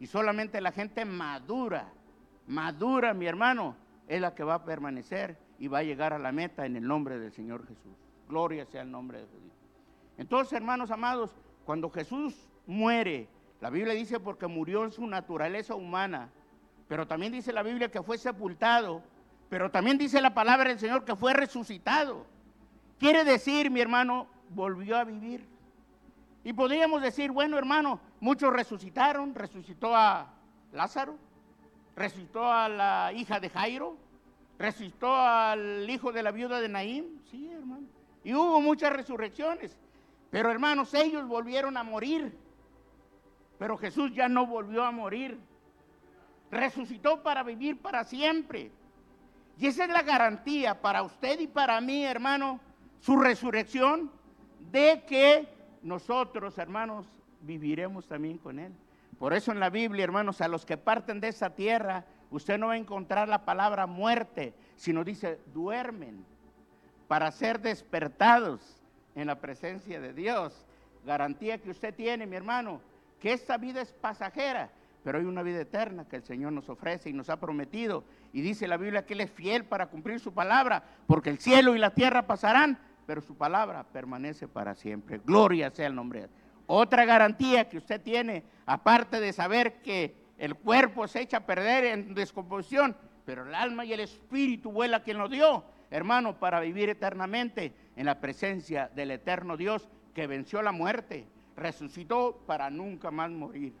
Y 0.00 0.06
solamente 0.06 0.58
la 0.62 0.72
gente 0.72 1.04
madura, 1.04 1.92
madura, 2.46 3.12
mi 3.12 3.26
hermano, 3.26 3.76
es 4.06 4.18
la 4.22 4.34
que 4.34 4.42
va 4.42 4.54
a 4.54 4.64
permanecer 4.64 5.36
y 5.58 5.68
va 5.68 5.80
a 5.80 5.82
llegar 5.82 6.14
a 6.14 6.18
la 6.18 6.32
meta 6.32 6.64
en 6.64 6.76
el 6.76 6.88
nombre 6.88 7.18
del 7.18 7.30
Señor 7.30 7.66
Jesús. 7.66 7.92
Gloria 8.26 8.64
sea 8.64 8.80
el 8.80 8.90
nombre 8.90 9.18
de 9.18 9.26
Jesús. 9.26 9.52
Entonces, 10.16 10.54
hermanos 10.54 10.90
amados, 10.90 11.36
cuando 11.66 11.90
Jesús 11.90 12.48
muere, 12.66 13.28
la 13.60 13.68
Biblia 13.68 13.92
dice 13.92 14.18
porque 14.18 14.46
murió 14.46 14.84
en 14.84 14.90
su 14.90 15.06
naturaleza 15.06 15.74
humana, 15.74 16.30
pero 16.88 17.06
también 17.06 17.32
dice 17.32 17.52
la 17.52 17.62
Biblia 17.62 17.90
que 17.90 18.02
fue 18.02 18.16
sepultado, 18.16 19.02
pero 19.50 19.70
también 19.70 19.98
dice 19.98 20.22
la 20.22 20.32
palabra 20.32 20.70
del 20.70 20.78
Señor 20.78 21.04
que 21.04 21.14
fue 21.14 21.34
resucitado. 21.34 22.24
Quiere 22.98 23.24
decir, 23.24 23.70
mi 23.70 23.82
hermano, 23.82 24.26
volvió 24.48 24.96
a 24.96 25.04
vivir. 25.04 25.57
Y 26.48 26.54
podríamos 26.54 27.02
decir, 27.02 27.30
bueno 27.30 27.58
hermano, 27.58 28.00
muchos 28.20 28.50
resucitaron, 28.50 29.34
resucitó 29.34 29.94
a 29.94 30.32
Lázaro, 30.72 31.14
resucitó 31.94 32.50
a 32.50 32.70
la 32.70 33.12
hija 33.12 33.38
de 33.38 33.50
Jairo, 33.50 33.98
resucitó 34.58 35.14
al 35.14 35.84
hijo 35.90 36.10
de 36.10 36.22
la 36.22 36.30
viuda 36.30 36.58
de 36.58 36.70
Naín, 36.70 37.20
sí 37.30 37.50
hermano. 37.52 37.86
Y 38.24 38.32
hubo 38.32 38.62
muchas 38.62 38.94
resurrecciones. 38.94 39.76
Pero 40.30 40.50
hermanos, 40.50 40.94
ellos 40.94 41.28
volvieron 41.28 41.76
a 41.76 41.82
morir. 41.82 42.34
Pero 43.58 43.76
Jesús 43.76 44.14
ya 44.14 44.30
no 44.30 44.46
volvió 44.46 44.84
a 44.84 44.90
morir. 44.90 45.38
Resucitó 46.50 47.22
para 47.22 47.42
vivir 47.42 47.76
para 47.78 48.04
siempre. 48.04 48.70
Y 49.58 49.66
esa 49.66 49.84
es 49.84 49.90
la 49.90 50.00
garantía 50.00 50.80
para 50.80 51.02
usted 51.02 51.40
y 51.40 51.46
para 51.46 51.78
mí, 51.82 52.06
hermano, 52.06 52.58
su 53.00 53.18
resurrección, 53.18 54.10
de 54.72 55.04
que 55.06 55.57
nosotros, 55.82 56.58
hermanos, 56.58 57.06
viviremos 57.40 58.06
también 58.06 58.38
con 58.38 58.58
Él. 58.58 58.72
Por 59.18 59.32
eso 59.32 59.52
en 59.52 59.60
la 59.60 59.70
Biblia, 59.70 60.04
hermanos, 60.04 60.40
a 60.40 60.48
los 60.48 60.64
que 60.64 60.76
parten 60.76 61.20
de 61.20 61.28
esa 61.28 61.50
tierra, 61.50 62.04
usted 62.30 62.58
no 62.58 62.68
va 62.68 62.74
a 62.74 62.78
encontrar 62.78 63.28
la 63.28 63.44
palabra 63.44 63.86
muerte, 63.86 64.54
sino 64.76 65.04
dice, 65.04 65.40
duermen 65.52 66.24
para 67.08 67.30
ser 67.32 67.60
despertados 67.60 68.60
en 69.14 69.26
la 69.26 69.40
presencia 69.40 70.00
de 70.00 70.12
Dios. 70.12 70.66
Garantía 71.04 71.58
que 71.58 71.70
usted 71.70 71.94
tiene, 71.94 72.26
mi 72.26 72.36
hermano, 72.36 72.80
que 73.18 73.32
esta 73.32 73.56
vida 73.56 73.80
es 73.80 73.92
pasajera, 73.92 74.70
pero 75.02 75.18
hay 75.18 75.24
una 75.24 75.42
vida 75.42 75.60
eterna 75.60 76.06
que 76.06 76.16
el 76.16 76.22
Señor 76.22 76.52
nos 76.52 76.68
ofrece 76.68 77.10
y 77.10 77.12
nos 77.12 77.30
ha 77.30 77.40
prometido. 77.40 78.04
Y 78.32 78.42
dice 78.42 78.68
la 78.68 78.76
Biblia 78.76 79.06
que 79.06 79.14
Él 79.14 79.22
es 79.22 79.30
fiel 79.30 79.64
para 79.64 79.86
cumplir 79.86 80.20
su 80.20 80.32
palabra, 80.32 80.84
porque 81.06 81.30
el 81.30 81.38
cielo 81.38 81.74
y 81.74 81.78
la 81.78 81.94
tierra 81.94 82.26
pasarán, 82.26 82.78
pero 83.08 83.22
su 83.22 83.34
palabra 83.34 83.84
permanece 83.84 84.46
para 84.46 84.74
siempre. 84.74 85.18
Gloria 85.24 85.70
sea 85.70 85.86
el 85.86 85.94
nombre. 85.94 86.28
Otra 86.66 87.06
garantía 87.06 87.66
que 87.66 87.78
usted 87.78 88.02
tiene, 88.02 88.44
aparte 88.66 89.18
de 89.18 89.32
saber 89.32 89.80
que 89.80 90.14
el 90.36 90.54
cuerpo 90.54 91.08
se 91.08 91.22
echa 91.22 91.38
a 91.38 91.46
perder 91.46 91.84
en 91.86 92.12
descomposición, 92.14 92.94
pero 93.24 93.48
el 93.48 93.54
alma 93.54 93.86
y 93.86 93.94
el 93.94 94.00
espíritu 94.00 94.70
vuela 94.70 95.02
quien 95.02 95.16
lo 95.16 95.26
dio, 95.26 95.64
hermano, 95.90 96.38
para 96.38 96.60
vivir 96.60 96.90
eternamente 96.90 97.72
en 97.96 98.04
la 98.04 98.20
presencia 98.20 98.90
del 98.94 99.12
eterno 99.12 99.56
Dios 99.56 99.88
que 100.12 100.26
venció 100.26 100.60
la 100.60 100.72
muerte, 100.72 101.26
resucitó 101.56 102.42
para 102.46 102.68
nunca 102.68 103.10
más 103.10 103.30
morir. 103.30 103.72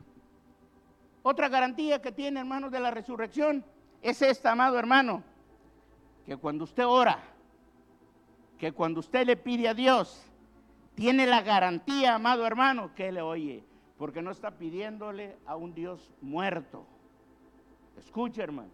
Otra 1.22 1.50
garantía 1.50 2.00
que 2.00 2.12
tiene, 2.12 2.40
hermanos, 2.40 2.72
de 2.72 2.80
la 2.80 2.90
resurrección 2.90 3.62
es 4.00 4.22
esta, 4.22 4.52
amado 4.52 4.78
hermano, 4.78 5.22
que 6.24 6.34
cuando 6.38 6.64
usted 6.64 6.86
ora, 6.86 7.18
que 8.58 8.72
cuando 8.72 9.00
usted 9.00 9.26
le 9.26 9.36
pide 9.36 9.68
a 9.68 9.74
Dios, 9.74 10.22
tiene 10.94 11.26
la 11.26 11.42
garantía, 11.42 12.16
amado 12.16 12.44
hermano, 12.44 12.94
que 12.94 13.12
le 13.12 13.22
oye, 13.22 13.62
porque 13.96 14.20
no 14.20 14.30
está 14.30 14.50
pidiéndole 14.50 15.36
a 15.46 15.56
un 15.56 15.74
Dios 15.74 16.10
muerto. 16.20 16.84
Escuche, 17.96 18.42
hermano. 18.42 18.70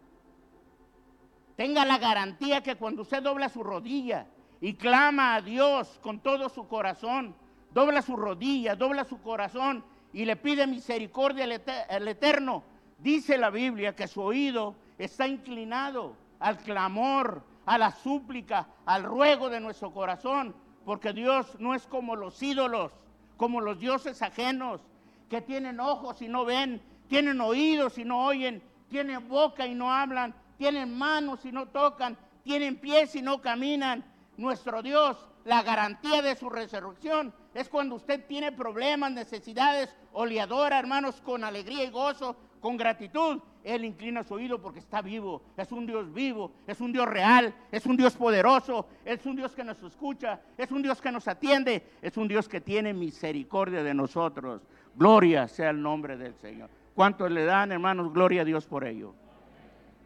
Tenga 1.56 1.84
la 1.84 1.98
garantía 1.98 2.62
que 2.62 2.76
cuando 2.76 3.02
usted 3.02 3.22
dobla 3.22 3.48
su 3.48 3.62
rodilla 3.62 4.26
y 4.60 4.74
clama 4.74 5.34
a 5.34 5.42
Dios 5.42 6.00
con 6.02 6.18
todo 6.20 6.48
su 6.48 6.66
corazón, 6.66 7.34
dobla 7.72 8.02
su 8.02 8.16
rodilla, 8.16 8.74
dobla 8.74 9.04
su 9.04 9.20
corazón 9.20 9.84
y 10.12 10.24
le 10.24 10.36
pide 10.36 10.66
misericordia 10.66 11.44
al 11.44 12.08
Eterno, 12.08 12.64
dice 12.98 13.36
la 13.36 13.50
Biblia 13.50 13.94
que 13.94 14.08
su 14.08 14.22
oído 14.22 14.74
está 14.98 15.28
inclinado 15.28 16.16
al 16.40 16.58
clamor, 16.58 17.42
a 17.66 17.78
la 17.78 17.90
súplica, 17.90 18.68
al 18.84 19.04
ruego 19.04 19.48
de 19.48 19.60
nuestro 19.60 19.92
corazón, 19.92 20.54
porque 20.84 21.12
Dios 21.12 21.56
no 21.58 21.74
es 21.74 21.86
como 21.86 22.16
los 22.16 22.42
ídolos, 22.42 22.92
como 23.36 23.60
los 23.60 23.78
dioses 23.78 24.20
ajenos, 24.22 24.80
que 25.28 25.40
tienen 25.40 25.80
ojos 25.80 26.20
y 26.22 26.28
no 26.28 26.44
ven, 26.44 26.82
tienen 27.08 27.40
oídos 27.40 27.98
y 27.98 28.04
no 28.04 28.24
oyen, 28.26 28.62
tienen 28.88 29.26
boca 29.28 29.66
y 29.66 29.74
no 29.74 29.92
hablan, 29.92 30.34
tienen 30.58 30.96
manos 30.96 31.44
y 31.44 31.52
no 31.52 31.66
tocan, 31.66 32.16
tienen 32.42 32.76
pies 32.76 33.16
y 33.16 33.22
no 33.22 33.40
caminan. 33.40 34.04
Nuestro 34.36 34.82
Dios, 34.82 35.16
la 35.44 35.62
garantía 35.62 36.22
de 36.22 36.36
su 36.36 36.50
resurrección 36.50 37.32
es 37.54 37.68
cuando 37.68 37.96
usted 37.96 38.26
tiene 38.26 38.52
problemas, 38.52 39.12
necesidades, 39.12 39.94
oleadora, 40.12 40.78
hermanos, 40.78 41.20
con 41.20 41.44
alegría 41.44 41.84
y 41.84 41.90
gozo, 41.90 42.36
con 42.60 42.76
gratitud. 42.76 43.40
Él 43.64 43.86
inclina 43.86 44.22
su 44.22 44.34
oído 44.34 44.60
porque 44.60 44.78
está 44.78 45.00
vivo. 45.00 45.42
Es 45.56 45.72
un 45.72 45.86
Dios 45.86 46.12
vivo, 46.12 46.52
es 46.66 46.80
un 46.82 46.92
Dios 46.92 47.08
real, 47.08 47.54
es 47.72 47.86
un 47.86 47.96
Dios 47.96 48.14
poderoso, 48.14 48.86
es 49.06 49.24
un 49.24 49.34
Dios 49.34 49.54
que 49.54 49.64
nos 49.64 49.82
escucha, 49.82 50.38
es 50.58 50.70
un 50.70 50.82
Dios 50.82 51.00
que 51.00 51.10
nos 51.10 51.26
atiende, 51.26 51.82
es 52.02 52.16
un 52.18 52.28
Dios 52.28 52.46
que 52.46 52.60
tiene 52.60 52.92
misericordia 52.92 53.82
de 53.82 53.94
nosotros. 53.94 54.60
Gloria 54.94 55.48
sea 55.48 55.70
el 55.70 55.80
nombre 55.80 56.18
del 56.18 56.34
Señor. 56.34 56.68
¿Cuántos 56.94 57.30
le 57.30 57.44
dan, 57.46 57.72
hermanos? 57.72 58.12
Gloria 58.12 58.42
a 58.42 58.44
Dios 58.44 58.66
por 58.66 58.84
ello. 58.84 59.14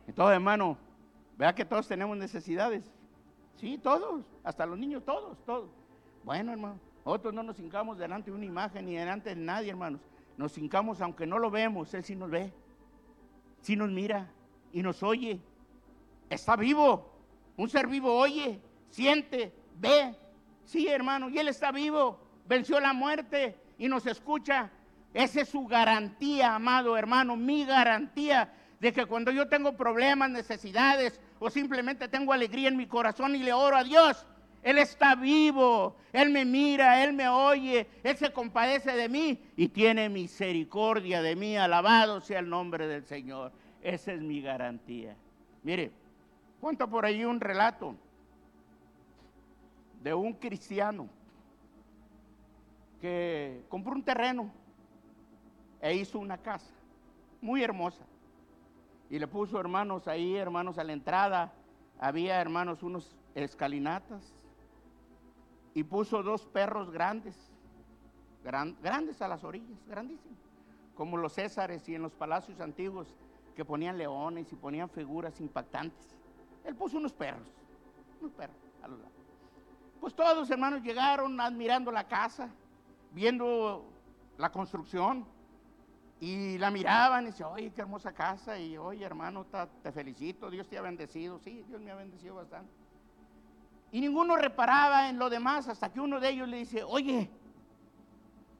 Entonces, 0.07 0.37
hermano, 0.37 0.79
vea 1.37 1.53
que 1.53 1.65
todos 1.65 1.89
tenemos 1.89 2.17
necesidades. 2.17 2.91
Sí, 3.57 3.77
todos, 3.77 4.25
hasta 4.45 4.65
los 4.67 4.79
niños, 4.79 5.05
todos, 5.05 5.37
todos. 5.45 5.69
Bueno, 6.23 6.53
hermano, 6.53 6.79
nosotros 7.05 7.35
no 7.35 7.43
nos 7.43 7.59
hincamos 7.59 7.99
delante 7.99 8.31
de 8.31 8.37
una 8.37 8.47
imagen 8.47 8.87
ni 8.87 8.95
delante 8.95 9.31
de 9.31 9.37
nadie, 9.37 9.71
hermanos. 9.71 10.01
Nos 10.37 10.57
hincamos 10.57 11.01
aunque 11.01 11.27
no 11.27 11.41
lo 11.41 11.51
vemos, 11.51 11.93
Él 11.93 12.05
sí 12.05 12.15
nos 12.15 12.31
ve, 12.31 12.53
sí 13.61 13.77
nos 13.77 13.91
mira 13.91 14.31
y 14.73 14.83
nos 14.83 15.03
oye. 15.03 15.41
Está 16.31 16.57
vivo, 16.57 17.13
un 17.57 17.69
ser 17.69 17.87
vivo 17.87 18.15
oye, 18.15 18.61
siente, 18.91 19.53
ve. 19.79 20.15
Sí, 20.65 20.87
hermano, 20.87 21.31
y 21.31 21.39
Él 21.39 21.49
está 21.49 21.73
vivo, 21.73 22.19
venció 22.47 22.79
la 22.81 22.93
muerte 22.93 23.57
y 23.79 23.89
nos 23.89 24.07
escucha. 24.07 24.71
Esa 25.15 25.41
es 25.41 25.49
su 25.49 25.67
garantía, 25.67 26.55
amado 26.55 26.97
hermano, 26.97 27.37
mi 27.37 27.65
garantía 27.65 28.53
de 28.79 28.93
que 28.93 29.07
cuando 29.07 29.31
yo 29.31 29.49
tengo 29.49 29.77
problemas, 29.77 30.31
necesidades 30.31 31.21
o 31.39 31.51
simplemente 31.51 32.09
tengo 32.09 32.33
alegría 32.33 32.69
en 32.69 32.77
mi 32.77 32.87
corazón 32.87 33.35
y 33.35 33.39
le 33.39 33.53
oro 33.53 33.77
a 33.77 33.85
Dios, 33.85 34.27
Él 34.63 34.79
está 34.79 35.15
vivo, 35.15 35.97
Él 36.13 36.31
me 36.31 36.45
mira, 36.45 37.03
Él 37.03 37.13
me 37.13 37.29
oye, 37.29 37.87
Él 38.03 38.17
se 38.17 38.33
compadece 38.33 38.93
de 38.93 39.09
mí 39.09 39.41
y 39.57 39.69
tiene 39.69 40.09
misericordia 40.09 41.23
de 41.23 41.37
mí. 41.37 41.57
Alabado 41.57 42.21
sea 42.21 42.41
el 42.41 42.49
nombre 42.49 42.87
del 42.87 43.05
Señor. 43.05 43.53
Esa 43.83 44.13
es 44.13 44.21
mi 44.21 44.43
garantía. 44.43 45.17
Mire, 45.63 45.93
cuento 46.61 46.89
por 46.89 47.05
ahí 47.05 47.25
un 47.25 47.41
relato 47.41 47.95
de 50.03 50.15
un 50.15 50.33
cristiano 50.35 51.09
que 53.01 53.63
compró 53.69 53.93
un 53.93 54.03
terreno 54.03 54.51
e 55.81 55.95
hizo 55.95 56.19
una 56.19 56.39
casa 56.39 56.73
muy 57.41 57.63
hermosa 57.63 58.05
y 59.09 59.19
le 59.19 59.29
puso 59.29 59.59
hermanos 59.61 60.09
ahí, 60.09 60.37
hermanos 60.37 60.79
a 60.79 60.85
la 60.85 60.93
entrada. 60.93 61.53
Había 62.01 62.41
hermanos 62.41 62.83
unos 62.83 63.17
escalinatas 63.35 64.39
y 65.75 65.85
puso 65.85 66.23
dos 66.23 66.47
perros 66.47 66.91
grandes, 66.91 67.37
grandes 68.43 69.21
a 69.23 69.29
las 69.29 69.45
orillas, 69.45 69.79
grandísimos, 69.87 70.39
como 70.95 71.17
los 71.17 71.35
césares 71.35 71.89
y 71.89 71.95
en 71.95 72.03
los 72.03 72.13
palacios 72.13 72.61
antiguos 72.61 73.15
que 73.55 73.65
ponían 73.65 73.99
leones 73.99 74.53
y 74.53 74.57
ponían 74.57 74.89
figuras 74.89 75.41
impactantes. 75.41 76.17
Él 76.65 76.75
puso 76.75 76.97
unos 76.97 77.13
perros, 77.13 77.49
unos 78.21 78.33
perros 78.33 78.57
a 78.83 78.89
los 78.89 78.99
lados. 78.99 79.13
Pues 80.01 80.15
todos 80.15 80.51
hermanos 80.51 80.83
llegaron 80.83 81.41
admirando 81.41 81.91
la 81.91 82.07
casa, 82.07 82.49
viendo 83.13 83.85
la 84.37 84.51
construcción 84.51 85.27
y 86.21 86.59
la 86.59 86.71
miraban 86.71 87.25
y 87.25 87.27
decían, 87.27 87.51
oye, 87.53 87.71
qué 87.73 87.81
hermosa 87.81 88.13
casa. 88.13 88.59
Y 88.59 88.77
oye, 88.77 89.05
hermano, 89.05 89.47
te 89.83 89.93
felicito, 89.93 90.51
Dios 90.51 90.69
te 90.69 90.79
ha 90.79 90.83
bendecido. 90.83 91.39
Sí, 91.39 91.65
Dios 91.69 91.81
me 91.81 91.91
ha 91.91 91.97
bendecido 91.97 92.37
bastante. 92.37 92.73
Y 93.91 94.01
ninguno 94.01 94.37
reparaba 94.37 95.09
en 95.09 95.19
lo 95.19 95.31
demás 95.31 95.69
hasta 95.69 95.91
que 95.93 96.01
uno 96.01 96.21
de 96.21 96.29
ellos 96.31 96.49
le 96.49 96.59
dice, 96.59 96.83
oye, 96.83 97.31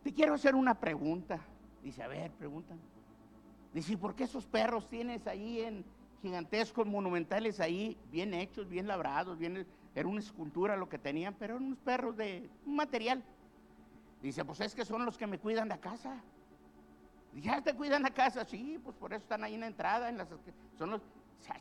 te 0.03 0.13
quiero 0.13 0.35
hacer 0.35 0.55
una 0.55 0.75
pregunta. 0.75 1.41
Dice, 1.83 2.03
a 2.03 2.09
ver, 2.09 2.31
pregúntame. 2.33 2.81
Dice, 3.75 3.97
¿por 3.97 4.15
qué 4.15 4.25
esos 4.25 4.47
perros 4.47 4.89
tienes 4.89 5.27
ahí 5.27 5.61
en 5.61 5.85
gigantescos, 6.23 6.87
monumentales 6.87 7.61
ahí, 7.61 7.97
bien 8.11 8.33
hechos, 8.33 8.69
bien 8.69 8.87
labrados? 8.87 9.39
Bien, 9.39 9.67
era 9.95 10.09
una 10.09 10.21
escultura 10.21 10.77
lo 10.77 10.89
que 10.89 10.99
tenían, 10.99 11.35
pero 11.39 11.55
eran 11.55 11.67
unos 11.67 11.79
perros 11.81 12.17
de 12.17 12.49
un 12.65 12.77
material. 12.77 13.23
Dice, 14.23 14.45
pues 14.45 14.61
es 14.61 14.75
que 14.75 14.85
son 14.85 15.05
los 15.05 15.19
que 15.19 15.27
me 15.27 15.39
cuidan 15.39 15.69
de 15.69 15.79
casa. 15.79 16.23
Ya 17.35 17.61
te 17.63 17.75
cuidan 17.75 18.03
la 18.03 18.11
casa, 18.11 18.45
sí, 18.45 18.81
pues 18.83 18.97
por 18.97 19.13
eso 19.13 19.23
están 19.23 19.45
ahí 19.45 19.55
en 19.55 19.61
la 19.61 19.67
entrada, 19.67 20.09
en 20.09 20.17
las, 20.17 20.29
son 20.77 20.91
los, 20.91 21.03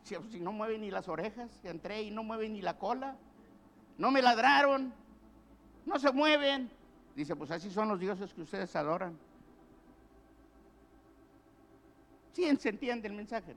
si 0.04 0.40
no 0.40 0.52
mueven 0.52 0.82
ni 0.82 0.90
las 0.90 1.08
orejas, 1.08 1.52
entré 1.66 2.04
y 2.04 2.12
no 2.12 2.24
mueven 2.24 2.54
ni 2.54 2.62
la 2.62 2.78
cola, 2.78 3.16
no 3.98 4.12
me 4.12 4.22
ladraron, 4.22 4.94
no 5.86 6.00
se 6.00 6.12
mueven. 6.12 6.70
Dice, 7.16 7.36
pues 7.36 7.52
así 7.52 7.72
son 7.72 7.90
los 7.90 8.00
dioses 8.00 8.34
que 8.34 8.42
ustedes 8.42 8.76
adoran. 8.76 9.18
Sí, 12.34 12.56
se 12.58 12.70
entiende 12.70 13.08
el 13.08 13.16
mensaje. 13.16 13.56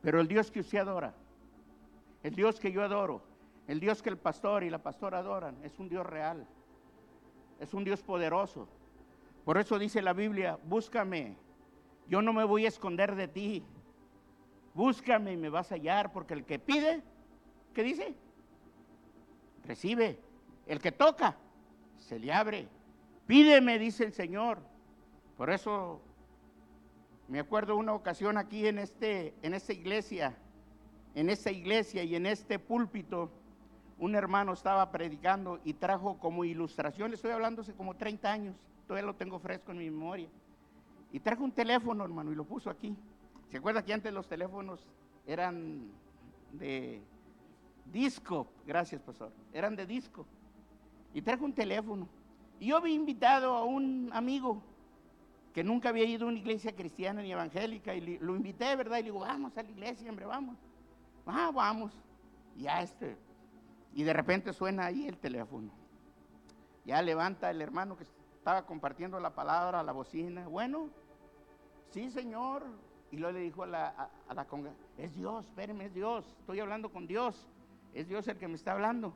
Pero 0.00 0.20
el 0.20 0.28
Dios 0.28 0.50
que 0.50 0.60
usted 0.60 0.78
adora, 0.78 1.12
el 2.22 2.34
Dios 2.34 2.60
que 2.60 2.70
yo 2.70 2.82
adoro, 2.82 3.22
el 3.66 3.80
Dios 3.80 4.00
que 4.00 4.10
el 4.10 4.16
pastor 4.16 4.62
y 4.62 4.70
la 4.70 4.78
pastora 4.78 5.18
adoran, 5.18 5.56
es 5.64 5.78
un 5.78 5.88
Dios 5.88 6.06
real, 6.06 6.46
es 7.58 7.74
un 7.74 7.82
Dios 7.82 8.00
poderoso, 8.02 8.68
por 9.48 9.56
eso 9.56 9.78
dice 9.78 10.02
la 10.02 10.12
Biblia, 10.12 10.58
búscame, 10.62 11.34
yo 12.06 12.20
no 12.20 12.34
me 12.34 12.44
voy 12.44 12.66
a 12.66 12.68
esconder 12.68 13.14
de 13.14 13.28
ti. 13.28 13.64
Búscame 14.78 15.32
y 15.32 15.36
me 15.36 15.48
vas 15.48 15.72
a 15.72 15.74
hallar, 15.74 16.12
porque 16.12 16.34
el 16.34 16.44
que 16.44 16.60
pide, 16.60 17.02
¿qué 17.74 17.82
dice? 17.82 18.14
Recibe. 19.64 20.20
El 20.68 20.78
que 20.78 20.92
toca, 20.92 21.36
se 21.96 22.16
le 22.16 22.32
abre. 22.32 22.68
Pídeme, 23.26 23.76
dice 23.80 24.04
el 24.04 24.12
Señor. 24.12 24.60
Por 25.36 25.50
eso 25.50 26.00
me 27.26 27.40
acuerdo 27.40 27.76
una 27.76 27.92
ocasión 27.92 28.38
aquí 28.38 28.68
en, 28.68 28.78
este, 28.78 29.34
en 29.42 29.52
esta 29.52 29.72
iglesia, 29.72 30.36
en 31.16 31.28
esta 31.28 31.50
iglesia 31.50 32.04
y 32.04 32.14
en 32.14 32.26
este 32.26 32.60
púlpito, 32.60 33.32
un 33.98 34.14
hermano 34.14 34.52
estaba 34.52 34.92
predicando 34.92 35.58
y 35.64 35.72
trajo 35.72 36.20
como 36.20 36.44
ilustración, 36.44 37.12
estoy 37.12 37.32
hablando 37.32 37.62
hace 37.62 37.74
como 37.74 37.96
30 37.96 38.30
años, 38.30 38.54
todavía 38.86 39.06
lo 39.08 39.16
tengo 39.16 39.40
fresco 39.40 39.72
en 39.72 39.78
mi 39.78 39.90
memoria. 39.90 40.28
Y 41.10 41.18
trajo 41.18 41.42
un 41.42 41.50
teléfono, 41.50 42.04
hermano, 42.04 42.30
y 42.30 42.36
lo 42.36 42.44
puso 42.44 42.70
aquí. 42.70 42.96
¿Se 43.50 43.56
acuerda 43.56 43.84
que 43.84 43.92
antes 43.92 44.12
los 44.12 44.28
teléfonos 44.28 44.86
eran 45.26 45.90
de 46.52 47.02
disco? 47.86 48.46
Gracias, 48.66 49.00
pastor. 49.00 49.32
Eran 49.52 49.74
de 49.74 49.86
disco. 49.86 50.26
Y 51.14 51.22
trajo 51.22 51.44
un 51.44 51.54
teléfono. 51.54 52.06
Y 52.60 52.66
yo 52.66 52.76
había 52.76 52.94
invitado 52.94 53.54
a 53.54 53.64
un 53.64 54.10
amigo 54.12 54.62
que 55.54 55.64
nunca 55.64 55.88
había 55.88 56.04
ido 56.04 56.26
a 56.26 56.28
una 56.28 56.38
iglesia 56.38 56.74
cristiana 56.74 57.22
ni 57.22 57.32
evangélica. 57.32 57.94
Y 57.94 58.18
lo 58.18 58.36
invité, 58.36 58.76
¿verdad? 58.76 58.98
Y 58.98 59.02
le 59.02 59.10
digo, 59.10 59.20
vamos 59.20 59.56
a 59.56 59.62
la 59.62 59.70
iglesia, 59.70 60.10
hombre, 60.10 60.26
vamos. 60.26 60.56
Ah, 61.26 61.50
vamos. 61.54 61.92
Y 62.56 62.62
ya 62.62 62.82
este. 62.82 63.16
Y 63.94 64.02
de 64.02 64.12
repente 64.12 64.52
suena 64.52 64.86
ahí 64.86 65.06
el 65.06 65.16
teléfono. 65.16 65.70
Ya 66.84 67.00
levanta 67.00 67.50
el 67.50 67.62
hermano 67.62 67.96
que 67.96 68.04
estaba 68.04 68.66
compartiendo 68.66 69.18
la 69.20 69.34
palabra, 69.34 69.82
la 69.82 69.92
bocina. 69.92 70.46
Bueno, 70.48 70.88
sí, 71.90 72.10
Señor, 72.10 72.64
Y 73.10 73.16
luego 73.16 73.38
le 73.38 73.44
dijo 73.44 73.62
a 73.62 73.66
la, 73.66 74.10
a, 74.28 74.34
la 74.34 74.44
conga, 74.46 74.70
es 74.98 75.14
Dios, 75.14 75.46
espérenme, 75.46 75.86
es 75.86 75.94
Dios, 75.94 76.24
estoy 76.40 76.60
hablando 76.60 76.90
con 76.90 77.06
Dios, 77.06 77.46
es 77.94 78.06
Dios 78.06 78.28
el 78.28 78.36
que 78.36 78.48
me 78.48 78.54
está 78.54 78.72
hablando. 78.72 79.14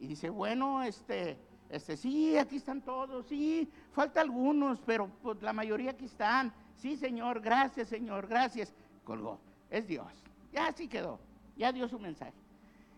Y 0.00 0.08
dice, 0.08 0.30
bueno, 0.30 0.82
este, 0.82 1.38
este, 1.68 1.96
sí, 1.96 2.36
aquí 2.36 2.56
están 2.56 2.80
todos, 2.82 3.26
sí, 3.26 3.70
falta 3.92 4.20
algunos, 4.20 4.80
pero 4.80 5.08
pues, 5.22 5.40
la 5.42 5.52
mayoría 5.52 5.92
aquí 5.92 6.06
están. 6.06 6.52
Sí, 6.76 6.96
Señor, 6.96 7.40
gracias, 7.40 7.88
Señor, 7.88 8.26
gracias. 8.26 8.74
Colgó, 9.04 9.38
es 9.70 9.86
Dios. 9.86 10.06
Ya 10.52 10.66
así 10.66 10.88
quedó, 10.88 11.20
ya 11.56 11.72
dio 11.72 11.88
su 11.88 11.98
mensaje. 11.98 12.32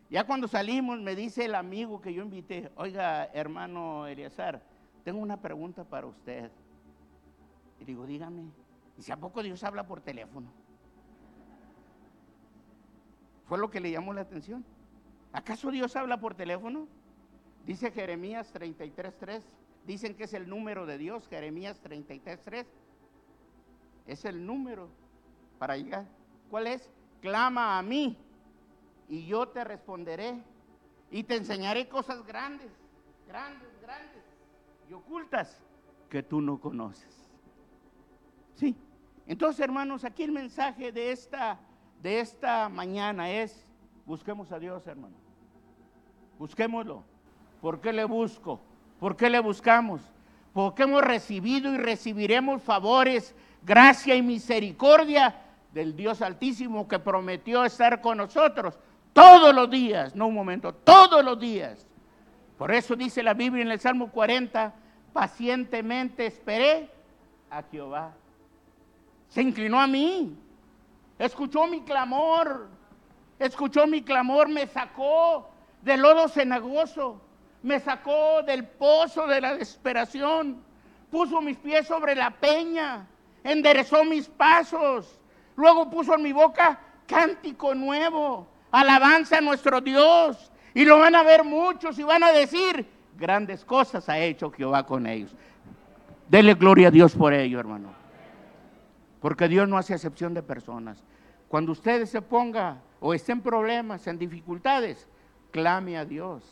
Ya 0.08 0.24
cuando 0.24 0.46
salimos 0.46 1.00
me 1.00 1.14
dice 1.14 1.44
el 1.44 1.54
amigo 1.54 2.00
que 2.00 2.12
yo 2.12 2.22
invité, 2.22 2.70
oiga, 2.76 3.26
hermano 3.32 4.06
Eliazar, 4.06 4.62
tengo 5.04 5.20
una 5.20 5.40
pregunta 5.40 5.84
para 5.84 6.06
usted. 6.06 6.50
Y 7.80 7.84
digo, 7.84 8.06
dígame. 8.06 8.61
Dice, 8.96 9.12
¿a 9.12 9.16
poco 9.16 9.42
Dios 9.42 9.62
habla 9.64 9.86
por 9.86 10.00
teléfono? 10.00 10.48
Fue 13.46 13.58
lo 13.58 13.70
que 13.70 13.80
le 13.80 13.90
llamó 13.90 14.12
la 14.12 14.22
atención. 14.22 14.64
¿Acaso 15.32 15.70
Dios 15.70 15.96
habla 15.96 16.20
por 16.20 16.34
teléfono? 16.34 16.86
Dice 17.66 17.90
Jeremías 17.90 18.52
33.3. 18.54 19.42
Dicen 19.86 20.14
que 20.14 20.24
es 20.24 20.34
el 20.34 20.48
número 20.48 20.86
de 20.86 20.98
Dios, 20.98 21.26
Jeremías 21.28 21.82
33.3. 21.82 22.66
Es 24.06 24.24
el 24.24 24.44
número 24.44 24.88
para 25.58 25.76
llegar. 25.76 26.06
¿Cuál 26.50 26.66
es? 26.66 26.90
Clama 27.20 27.78
a 27.78 27.82
mí 27.82 28.16
y 29.08 29.26
yo 29.26 29.48
te 29.48 29.62
responderé 29.64 30.42
y 31.10 31.22
te 31.24 31.36
enseñaré 31.36 31.88
cosas 31.88 32.24
grandes, 32.26 32.70
grandes, 33.28 33.68
grandes 33.80 34.22
y 34.88 34.92
ocultas 34.94 35.62
que 36.08 36.22
tú 36.22 36.40
no 36.40 36.58
conoces. 36.58 37.21
Sí. 38.54 38.76
Entonces, 39.26 39.60
hermanos, 39.60 40.04
aquí 40.04 40.22
el 40.22 40.32
mensaje 40.32 40.92
de 40.92 41.12
esta, 41.12 41.58
de 42.02 42.20
esta 42.20 42.68
mañana 42.68 43.30
es, 43.30 43.64
busquemos 44.04 44.50
a 44.52 44.58
Dios, 44.58 44.86
hermano. 44.86 45.14
Busquémoslo. 46.38 47.04
¿Por 47.60 47.80
qué 47.80 47.92
le 47.92 48.04
busco? 48.04 48.60
¿Por 48.98 49.16
qué 49.16 49.30
le 49.30 49.38
buscamos? 49.40 50.00
Porque 50.52 50.82
hemos 50.82 51.02
recibido 51.02 51.72
y 51.72 51.78
recibiremos 51.78 52.62
favores, 52.62 53.34
gracia 53.62 54.14
y 54.16 54.22
misericordia 54.22 55.36
del 55.72 55.96
Dios 55.96 56.20
Altísimo 56.20 56.86
que 56.86 56.98
prometió 56.98 57.64
estar 57.64 58.00
con 58.00 58.18
nosotros 58.18 58.78
todos 59.12 59.54
los 59.54 59.70
días, 59.70 60.14
no 60.14 60.26
un 60.26 60.34
momento, 60.34 60.74
todos 60.74 61.24
los 61.24 61.38
días. 61.38 61.86
Por 62.58 62.72
eso 62.72 62.96
dice 62.96 63.22
la 63.22 63.34
Biblia 63.34 63.62
en 63.62 63.70
el 63.70 63.80
Salmo 63.80 64.10
40, 64.10 64.74
pacientemente 65.12 66.26
esperé 66.26 66.90
a 67.50 67.62
Jehová 67.62 68.12
se 69.32 69.40
inclinó 69.40 69.80
a 69.80 69.86
mí, 69.86 70.36
escuchó 71.18 71.66
mi 71.66 71.80
clamor, 71.80 72.68
escuchó 73.38 73.86
mi 73.86 74.02
clamor, 74.02 74.46
me 74.50 74.66
sacó 74.66 75.48
del 75.80 76.02
lodo 76.02 76.28
cenagoso, 76.28 77.18
me 77.62 77.80
sacó 77.80 78.42
del 78.42 78.66
pozo 78.66 79.26
de 79.26 79.40
la 79.40 79.54
desesperación, 79.54 80.62
puso 81.10 81.40
mis 81.40 81.56
pies 81.56 81.86
sobre 81.86 82.14
la 82.14 82.30
peña, 82.30 83.06
enderezó 83.42 84.04
mis 84.04 84.28
pasos, 84.28 85.18
luego 85.56 85.88
puso 85.88 86.14
en 86.14 86.22
mi 86.22 86.32
boca 86.32 86.78
cántico 87.06 87.74
nuevo, 87.74 88.46
alabanza 88.70 89.38
a 89.38 89.40
nuestro 89.40 89.80
Dios, 89.80 90.52
y 90.74 90.84
lo 90.84 90.98
van 90.98 91.14
a 91.14 91.22
ver 91.22 91.42
muchos 91.42 91.98
y 91.98 92.02
van 92.02 92.22
a 92.22 92.32
decir, 92.32 92.86
grandes 93.16 93.64
cosas 93.64 94.10
ha 94.10 94.18
hecho 94.18 94.50
Jehová 94.50 94.84
con 94.84 95.06
ellos. 95.06 95.34
Dele 96.28 96.52
gloria 96.52 96.88
a 96.88 96.90
Dios 96.90 97.14
por 97.14 97.32
ello, 97.32 97.58
hermano. 97.58 98.01
Porque 99.22 99.48
Dios 99.48 99.68
no 99.68 99.78
hace 99.78 99.94
excepción 99.94 100.34
de 100.34 100.42
personas. 100.42 101.02
Cuando 101.48 101.72
usted 101.72 102.04
se 102.06 102.20
ponga 102.20 102.82
o 103.00 103.14
esté 103.14 103.32
en 103.32 103.40
problemas, 103.40 104.06
en 104.06 104.18
dificultades, 104.18 105.06
clame 105.52 105.96
a 105.96 106.04
Dios, 106.04 106.42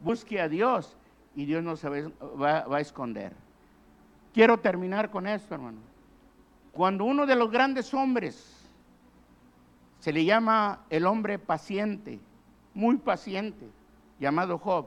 busque 0.00 0.40
a 0.40 0.48
Dios 0.48 0.96
y 1.36 1.44
Dios 1.44 1.62
no 1.62 1.76
se 1.76 1.88
va, 1.88 2.62
va 2.62 2.76
a 2.78 2.80
esconder. 2.80 3.32
Quiero 4.32 4.58
terminar 4.58 5.10
con 5.10 5.26
esto, 5.26 5.54
hermano. 5.54 5.78
Cuando 6.72 7.04
uno 7.04 7.26
de 7.26 7.36
los 7.36 7.50
grandes 7.50 7.92
hombres 7.94 8.66
se 10.00 10.12
le 10.12 10.24
llama 10.24 10.80
el 10.90 11.06
hombre 11.06 11.38
paciente, 11.38 12.20
muy 12.74 12.96
paciente, 12.96 13.66
llamado 14.20 14.58
Job. 14.58 14.86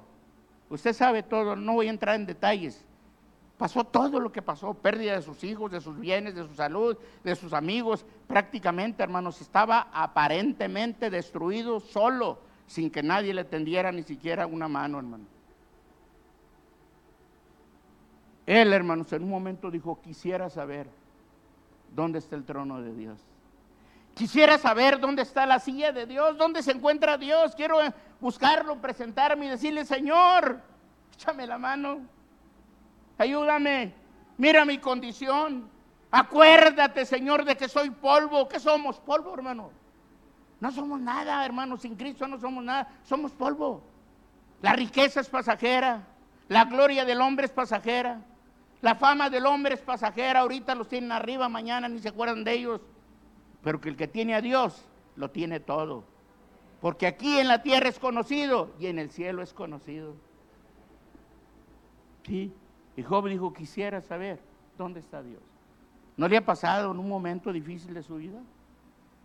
Usted 0.69 0.93
sabe 0.93 1.23
todo, 1.23 1.55
no 1.55 1.73
voy 1.73 1.87
a 1.87 1.91
entrar 1.91 2.15
en 2.15 2.25
detalles, 2.25 2.85
Pasó 3.59 3.83
todo 3.83 4.21
lo 4.21 4.31
que 4.31 4.41
pasó, 4.41 4.73
pérdida 4.73 5.15
de 5.15 5.21
sus 5.21 5.43
hijos, 5.43 5.69
de 5.69 5.81
sus 5.81 5.99
bienes, 5.99 6.33
de 6.33 6.47
su 6.47 6.55
salud, 6.55 6.97
de 7.25 7.35
sus 7.35 7.51
amigos. 7.51 8.05
Prácticamente, 8.25 9.03
hermanos, 9.03 9.41
estaba 9.41 9.89
aparentemente 9.91 11.09
destruido 11.09 11.81
solo, 11.81 12.39
sin 12.67 12.89
que 12.89 13.03
nadie 13.03 13.33
le 13.33 13.43
tendiera 13.43 13.91
ni 13.91 14.03
siquiera 14.03 14.47
una 14.47 14.69
mano, 14.69 14.99
hermano. 14.99 15.25
Él, 18.45 18.71
hermanos, 18.71 19.11
en 19.11 19.23
un 19.23 19.29
momento 19.29 19.69
dijo, 19.69 19.99
quisiera 20.01 20.49
saber 20.49 20.87
dónde 21.93 22.19
está 22.19 22.37
el 22.37 22.45
trono 22.45 22.81
de 22.81 22.93
Dios. 22.93 23.19
Quisiera 24.15 24.57
saber 24.57 25.01
dónde 25.01 25.23
está 25.23 25.45
la 25.45 25.59
silla 25.59 25.91
de 25.91 26.05
Dios, 26.05 26.37
dónde 26.37 26.63
se 26.63 26.71
encuentra 26.71 27.17
Dios. 27.17 27.55
Quiero 27.55 27.79
buscarlo, 28.21 28.77
presentarme 28.79 29.47
y 29.47 29.49
decirle, 29.49 29.83
Señor, 29.83 30.61
échame 31.11 31.45
la 31.45 31.57
mano 31.57 32.18
ayúdame, 33.19 33.93
mira 34.37 34.65
mi 34.65 34.77
condición. 34.77 35.69
Acuérdate, 36.11 37.05
Señor, 37.05 37.45
de 37.45 37.55
que 37.55 37.69
soy 37.69 37.91
polvo. 37.91 38.47
¿Qué 38.47 38.59
somos? 38.59 38.99
Polvo, 38.99 39.33
hermano. 39.33 39.71
No 40.59 40.71
somos 40.71 40.99
nada, 40.99 41.45
hermano. 41.45 41.77
Sin 41.77 41.95
Cristo 41.95 42.27
no 42.27 42.39
somos 42.39 42.63
nada. 42.63 42.89
Somos 43.03 43.31
polvo. 43.31 43.83
La 44.61 44.73
riqueza 44.73 45.19
es 45.19 45.29
pasajera. 45.29 46.07
La 46.47 46.65
gloria 46.65 47.05
del 47.05 47.21
hombre 47.21 47.45
es 47.45 47.51
pasajera. 47.51 48.21
La 48.81 48.95
fama 48.95 49.29
del 49.29 49.45
hombre 49.45 49.75
es 49.75 49.81
pasajera. 49.81 50.39
Ahorita 50.39 50.73
los 50.73 50.87
tienen 50.87 51.11
arriba, 51.11 51.47
mañana 51.47 51.87
ni 51.87 51.99
se 51.99 52.09
acuerdan 52.09 52.43
de 52.43 52.53
ellos. 52.53 52.81
Pero 53.63 53.79
que 53.79 53.89
el 53.89 53.95
que 53.95 54.07
tiene 54.07 54.33
a 54.33 54.41
Dios 54.41 54.85
lo 55.15 55.29
tiene 55.29 55.59
todo. 55.59 56.05
Porque 56.81 57.07
aquí 57.07 57.37
en 57.39 57.47
la 57.47 57.61
tierra 57.61 57.89
es 57.89 57.99
conocido 57.99 58.73
y 58.79 58.87
en 58.87 58.99
el 58.99 59.11
cielo 59.11 59.41
es 59.41 59.53
conocido. 59.53 60.15
Sí. 62.25 62.51
Y 62.99 63.03
Job 63.03 63.29
dijo, 63.29 63.53
quisiera 63.53 64.01
saber 64.01 64.41
dónde 64.77 64.99
está 64.99 65.23
Dios. 65.23 65.41
¿No 66.17 66.27
le 66.27 66.35
ha 66.35 66.45
pasado 66.45 66.91
en 66.91 66.99
un 66.99 67.07
momento 67.07 67.53
difícil 67.53 67.93
de 67.93 68.03
su 68.03 68.17
vida? 68.17 68.41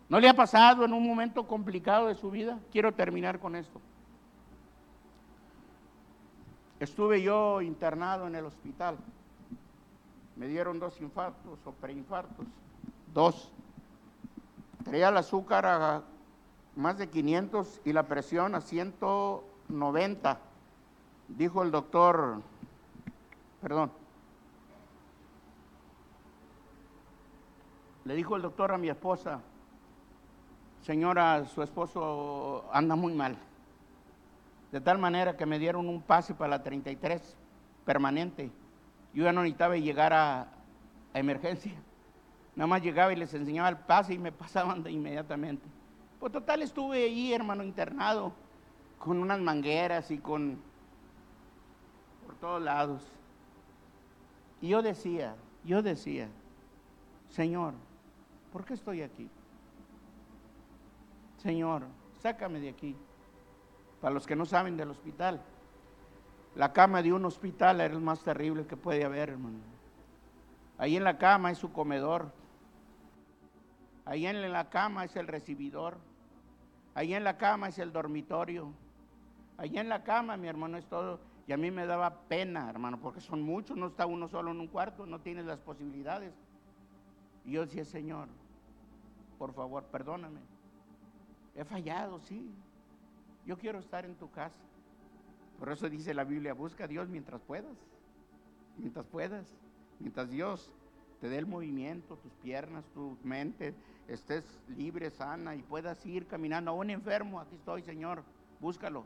¿No 0.09 0.21
le 0.21 0.29
ha 0.29 0.35
pasado 0.35 0.85
en 0.85 0.93
un 0.93 1.05
momento 1.05 1.45
complicado 1.49 2.07
de 2.07 2.15
su 2.15 2.31
vida? 2.31 2.61
Quiero 2.71 2.95
terminar 2.95 3.41
con 3.41 3.57
esto. 3.57 3.81
Estuve 6.79 7.21
yo 7.21 7.63
internado 7.63 8.29
en 8.29 8.37
el 8.37 8.45
hospital. 8.45 8.97
Me 10.37 10.47
dieron 10.47 10.79
dos 10.79 11.01
infartos 11.01 11.59
o 11.65 11.73
preinfartos. 11.73 12.46
Dos. 13.13 13.51
Traía 14.85 15.09
el 15.09 15.17
azúcar 15.17 15.67
a 15.67 16.03
más 16.77 16.96
de 16.96 17.09
500 17.09 17.81
y 17.85 17.92
la 17.92 18.05
presión 18.05 18.55
a 18.55 18.61
190. 18.61 20.38
Dijo 21.27 21.65
el 21.65 21.73
doctor 21.73 22.40
perdón. 23.65 23.90
Le 28.04 28.15
dijo 28.15 28.37
el 28.37 28.42
doctor 28.42 28.73
a 28.73 28.77
mi 28.77 28.90
esposa, 28.90 29.40
señora, 30.83 31.46
su 31.46 31.62
esposo 31.62 32.69
anda 32.75 32.94
muy 32.94 33.15
mal. 33.15 33.38
De 34.71 34.83
tal 34.83 34.98
manera 34.98 35.38
que 35.38 35.46
me 35.46 35.58
dieron 35.58 35.88
un 35.88 36.02
pase 36.02 36.35
para 36.35 36.50
la 36.50 36.62
33 36.62 37.38
permanente. 37.87 38.50
Yo 39.15 39.25
ya 39.25 39.33
no 39.33 39.40
necesitaba 39.40 39.79
llegar 39.79 40.12
a, 40.12 40.48
emergencia. 41.15 41.73
Nada 42.56 42.67
más 42.67 42.83
llegaba 42.83 43.15
y 43.15 43.17
les 43.17 43.33
enseñaba 43.33 43.71
el 43.71 43.79
pase 43.79 44.12
y 44.12 44.19
me 44.19 44.31
pasaban 44.31 44.83
de 44.83 44.92
inmediatamente. 44.92 45.65
Pues 46.21 46.31
total 46.33 46.60
estuve 46.60 47.04
ahí, 47.04 47.33
hermano, 47.33 47.65
internado, 47.65 48.35
con 48.98 49.19
unas 49.21 49.40
mangueras 49.40 50.10
y 50.10 50.19
con 50.19 50.58
por 52.27 52.35
todos 52.35 52.60
lados. 52.60 53.23
Y 54.65 54.69
yo 54.69 54.81
decía, 54.81 55.37
yo 55.62 55.83
decía, 55.83 56.27
Señor, 57.29 57.75
¿por 58.50 58.65
qué 58.65 58.73
estoy 58.73 59.02
aquí? 59.02 59.29
Señor, 61.37 61.83
sácame 62.23 62.60
de 62.60 62.71
aquí. 62.71 62.96
Para 64.00 64.15
los 64.15 64.27
que 64.27 64.35
no 64.35 64.46
saben 64.46 64.79
del 64.79 64.88
hospital, 64.88 65.42
la 66.54 66.73
cama 66.73 67.02
de 67.02 67.12
un 67.12 67.27
hospital 67.27 67.83
era 67.83 67.92
el 67.92 68.00
más 68.00 68.23
terrible 68.23 68.67
que 68.67 68.75
puede 68.75 69.04
haber, 69.04 69.29
hermano. 69.29 69.58
Ahí 70.79 70.96
en 70.96 71.04
la 71.04 71.19
cama 71.19 71.50
es 71.50 71.58
su 71.58 71.71
comedor. 71.71 72.33
Ahí 74.06 74.27
en 74.27 74.50
la 74.50 74.71
cama 74.71 75.04
es 75.04 75.15
el 75.17 75.27
recibidor. 75.27 75.98
Ahí 76.94 77.12
en 77.12 77.25
la 77.25 77.37
cama 77.37 77.69
es 77.69 77.79
el 77.79 77.92
dormitorio. 77.92 78.73
Ahí 79.58 79.77
en 79.77 79.90
la 79.90 80.04
cama, 80.04 80.38
mi 80.38 80.48
hermano, 80.48 80.79
es 80.79 80.87
todo 80.87 81.21
y 81.47 81.53
a 81.53 81.57
mí 81.57 81.71
me 81.71 81.87
daba 81.87 82.23
pena, 82.29 82.71
hermano, 82.71 82.99
porque 83.01 83.21
son 83.21 83.42
muchos, 83.42 83.77
no 83.77 83.88
está 83.88 84.07
uno 84.07 84.29
solo 84.29 84.51
en 84.51 84.61
un 84.61 84.69
cuarto, 84.69 85.05
no 85.05 85.21
tienes 85.21 85.45
las 85.45 85.61
posibilidades. 85.61 86.33
Y 87.45 87.53
yo 87.53 87.67
decía, 87.67 87.85
Señor, 87.85 88.29
por 89.38 89.53
favor, 89.53 89.85
perdóname. 89.85 90.40
He 91.55 91.65
fallado, 91.65 92.19
sí. 92.21 92.51
Yo 93.45 93.59
quiero 93.59 93.79
estar 93.79 94.07
en 94.07 94.15
tu 94.15 94.31
casa. 94.31 94.63
Por 95.59 95.71
eso 95.71 95.88
dice 95.90 96.15
la 96.15 96.25
Biblia, 96.25 96.55
busca 96.55 96.85
a 96.85 96.88
Dios 96.88 97.09
mientras 97.09 97.42
puedas. 97.42 97.77
Mientras 98.79 99.07
puedas. 99.07 99.55
Mientras 100.01 100.31
Dios 100.31 100.73
te 101.21 101.29
dé 101.29 101.38
el 101.38 101.47
movimiento, 101.47 102.17
tus 102.17 102.33
piernas, 102.35 102.85
tu 102.95 103.17
mente, 103.23 103.75
estés 104.09 104.45
libre, 104.77 105.11
sana 105.11 105.55
y 105.55 105.63
puedas 105.63 106.05
ir 106.07 106.27
caminando. 106.27 106.71
A 106.71 106.75
un 106.75 106.90
enfermo, 106.90 107.38
aquí 107.38 107.55
estoy, 107.57 107.83
Señor, 107.83 108.25
búscalo. 108.61 109.05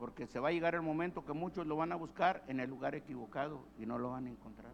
Porque 0.00 0.26
se 0.26 0.40
va 0.40 0.48
a 0.48 0.52
llegar 0.52 0.74
el 0.74 0.80
momento 0.80 1.26
que 1.26 1.34
muchos 1.34 1.66
lo 1.66 1.76
van 1.76 1.92
a 1.92 1.96
buscar 1.96 2.42
en 2.48 2.58
el 2.58 2.70
lugar 2.70 2.94
equivocado 2.94 3.60
y 3.78 3.84
no 3.84 3.98
lo 3.98 4.10
van 4.10 4.26
a 4.26 4.30
encontrar. 4.30 4.72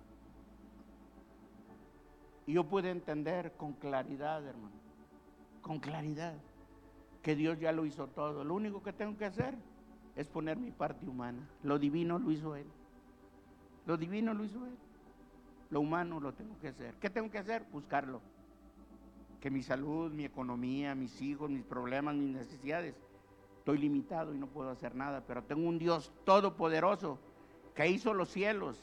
Y 2.46 2.52
yo 2.52 2.62
pude 2.62 2.90
entender 2.90 3.52
con 3.56 3.72
claridad, 3.72 4.46
hermano, 4.46 4.76
con 5.62 5.80
claridad, 5.80 6.34
que 7.22 7.34
Dios 7.34 7.58
ya 7.58 7.72
lo 7.72 7.84
hizo 7.84 8.06
todo. 8.06 8.44
Lo 8.44 8.54
único 8.54 8.84
que 8.84 8.92
tengo 8.92 9.18
que 9.18 9.24
hacer 9.24 9.56
es 10.14 10.28
poner 10.28 10.58
mi 10.58 10.70
parte 10.70 11.08
humana. 11.08 11.44
Lo 11.64 11.76
divino 11.76 12.20
lo 12.20 12.30
hizo 12.30 12.54
Él. 12.54 12.68
Lo 13.84 13.96
divino 13.96 14.32
lo 14.32 14.44
hizo 14.44 14.64
Él. 14.64 14.76
Lo 15.70 15.80
humano 15.80 16.20
lo 16.20 16.34
tengo 16.34 16.56
que 16.60 16.68
hacer. 16.68 16.94
¿Qué 17.00 17.10
tengo 17.10 17.32
que 17.32 17.38
hacer? 17.38 17.64
Buscarlo. 17.72 18.20
Que 19.40 19.50
mi 19.50 19.64
salud, 19.64 20.12
mi 20.12 20.24
economía, 20.24 20.94
mis 20.94 21.20
hijos, 21.20 21.50
mis 21.50 21.64
problemas, 21.64 22.14
mis 22.14 22.30
necesidades, 22.30 22.94
estoy 23.66 23.78
limitado 23.78 24.32
y 24.32 24.38
no 24.38 24.46
puedo 24.46 24.70
hacer 24.70 24.94
nada, 24.94 25.24
pero 25.26 25.42
tengo 25.42 25.68
un 25.68 25.76
Dios 25.76 26.12
todopoderoso 26.24 27.18
que 27.74 27.88
hizo 27.88 28.14
los 28.14 28.28
cielos, 28.28 28.80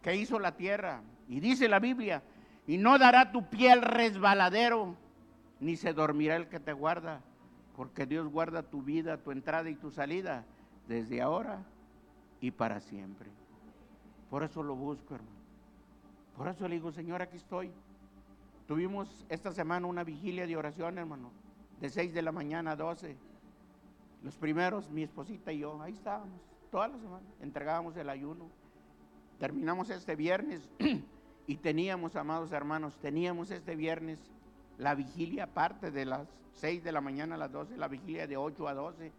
que 0.00 0.14
hizo 0.14 0.38
la 0.38 0.54
tierra. 0.54 1.02
Y 1.28 1.40
dice 1.40 1.66
la 1.66 1.80
Biblia, 1.80 2.22
y 2.68 2.78
no 2.78 3.00
dará 3.00 3.32
tu 3.32 3.50
piel 3.50 3.82
resbaladero, 3.82 4.94
ni 5.58 5.74
se 5.74 5.92
dormirá 5.92 6.36
el 6.36 6.46
que 6.46 6.60
te 6.60 6.72
guarda, 6.72 7.20
porque 7.74 8.06
Dios 8.06 8.28
guarda 8.28 8.62
tu 8.62 8.80
vida, 8.80 9.16
tu 9.16 9.32
entrada 9.32 9.68
y 9.68 9.74
tu 9.74 9.90
salida 9.90 10.44
desde 10.86 11.20
ahora 11.20 11.58
y 12.40 12.52
para 12.52 12.78
siempre. 12.78 13.28
Por 14.30 14.44
eso 14.44 14.62
lo 14.62 14.76
busco, 14.76 15.16
hermano. 15.16 15.36
Por 16.36 16.46
eso 16.46 16.68
le 16.68 16.76
digo, 16.76 16.92
Señor, 16.92 17.22
aquí 17.22 17.38
estoy. 17.38 17.72
Tuvimos 18.68 19.26
esta 19.28 19.50
semana 19.50 19.88
una 19.88 20.04
vigilia 20.04 20.46
de 20.46 20.56
oración, 20.56 20.96
hermano, 20.96 21.32
de 21.80 21.90
6 21.90 22.14
de 22.14 22.22
la 22.22 22.30
mañana 22.30 22.70
a 22.70 22.76
12. 22.76 23.30
Los 24.22 24.36
primeros, 24.36 24.90
mi 24.90 25.02
esposita 25.02 25.52
y 25.52 25.60
yo, 25.60 25.80
ahí 25.80 25.92
estábamos, 25.92 26.40
toda 26.70 26.88
la 26.88 26.98
semana, 26.98 27.26
entregábamos 27.40 27.96
el 27.96 28.08
ayuno. 28.08 28.48
Terminamos 29.38 29.88
este 29.90 30.14
viernes 30.16 30.68
y 31.46 31.56
teníamos, 31.56 32.16
amados 32.16 32.52
hermanos, 32.52 32.96
teníamos 32.98 33.50
este 33.50 33.74
viernes 33.76 34.18
la 34.80 34.94
vigilia 34.94 35.44
aparte 35.44 35.90
de 35.90 36.06
las 36.06 36.26
6 36.54 36.82
de 36.82 36.92
la 36.92 37.00
mañana 37.00 37.34
a 37.34 37.38
las 37.38 37.52
12, 37.52 37.76
la 37.76 37.88
vigilia 37.88 38.26
de 38.26 38.36
8 38.36 38.68
a 38.68 38.74
12. 38.74 39.12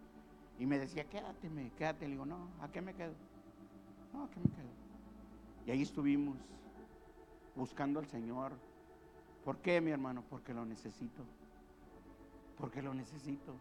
Y 0.59 0.65
me 0.65 0.77
decía, 0.77 1.05
quédate, 1.05 1.49
quédate. 1.77 2.05
Le 2.05 2.11
digo, 2.11 2.25
no, 2.25 2.49
¿a 2.61 2.67
qué 2.71 2.81
me 2.81 2.93
quedo? 2.93 3.13
No, 4.13 4.25
¿a 4.25 4.29
qué 4.29 4.39
me 4.39 4.49
quedo? 4.49 4.69
Y 5.65 5.71
ahí 5.71 5.81
estuvimos 5.81 6.37
buscando 7.55 7.99
al 7.99 8.07
Señor. 8.07 8.53
¿Por 9.43 9.57
qué, 9.57 9.81
mi 9.81 9.91
hermano? 9.91 10.23
Porque 10.29 10.53
lo 10.53 10.65
necesito. 10.65 11.23
Porque 12.57 12.81
lo 12.81 12.93
necesito. 12.93 13.55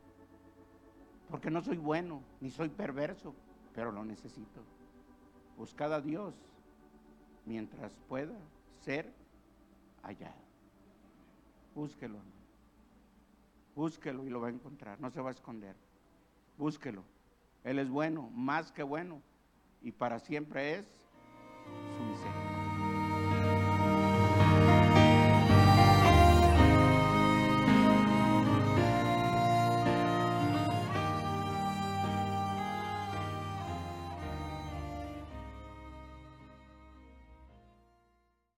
Porque 1.31 1.51
no 1.51 1.63
soy 1.63 1.77
bueno, 1.77 2.23
ni 2.41 2.51
soy 2.51 2.69
perverso, 2.69 3.35
pero 3.75 3.93
lo 3.93 4.05
necesito. 4.05 4.61
Buscad 5.57 5.93
a 5.93 6.01
Dios 6.01 6.35
mientras 7.47 7.93
pueda 8.09 8.35
ser 8.81 9.13
hallado. 10.03 10.41
Búsquelo. 11.75 12.19
Búsquelo 13.75 14.27
y 14.27 14.31
lo 14.31 14.41
va 14.41 14.49
a 14.49 14.53
encontrar. 14.53 15.01
No 15.01 15.11
se 15.11 15.21
va 15.21 15.29
a 15.29 15.33
esconder. 15.33 15.77
Búsquelo. 16.59 17.05
Él 17.65 17.79
es 17.79 17.89
bueno, 17.89 18.29
más 18.35 18.73
que 18.73 18.83
bueno. 18.83 19.23
Y 19.83 19.93
para 19.93 20.19
siempre 20.19 20.75
es 20.75 20.87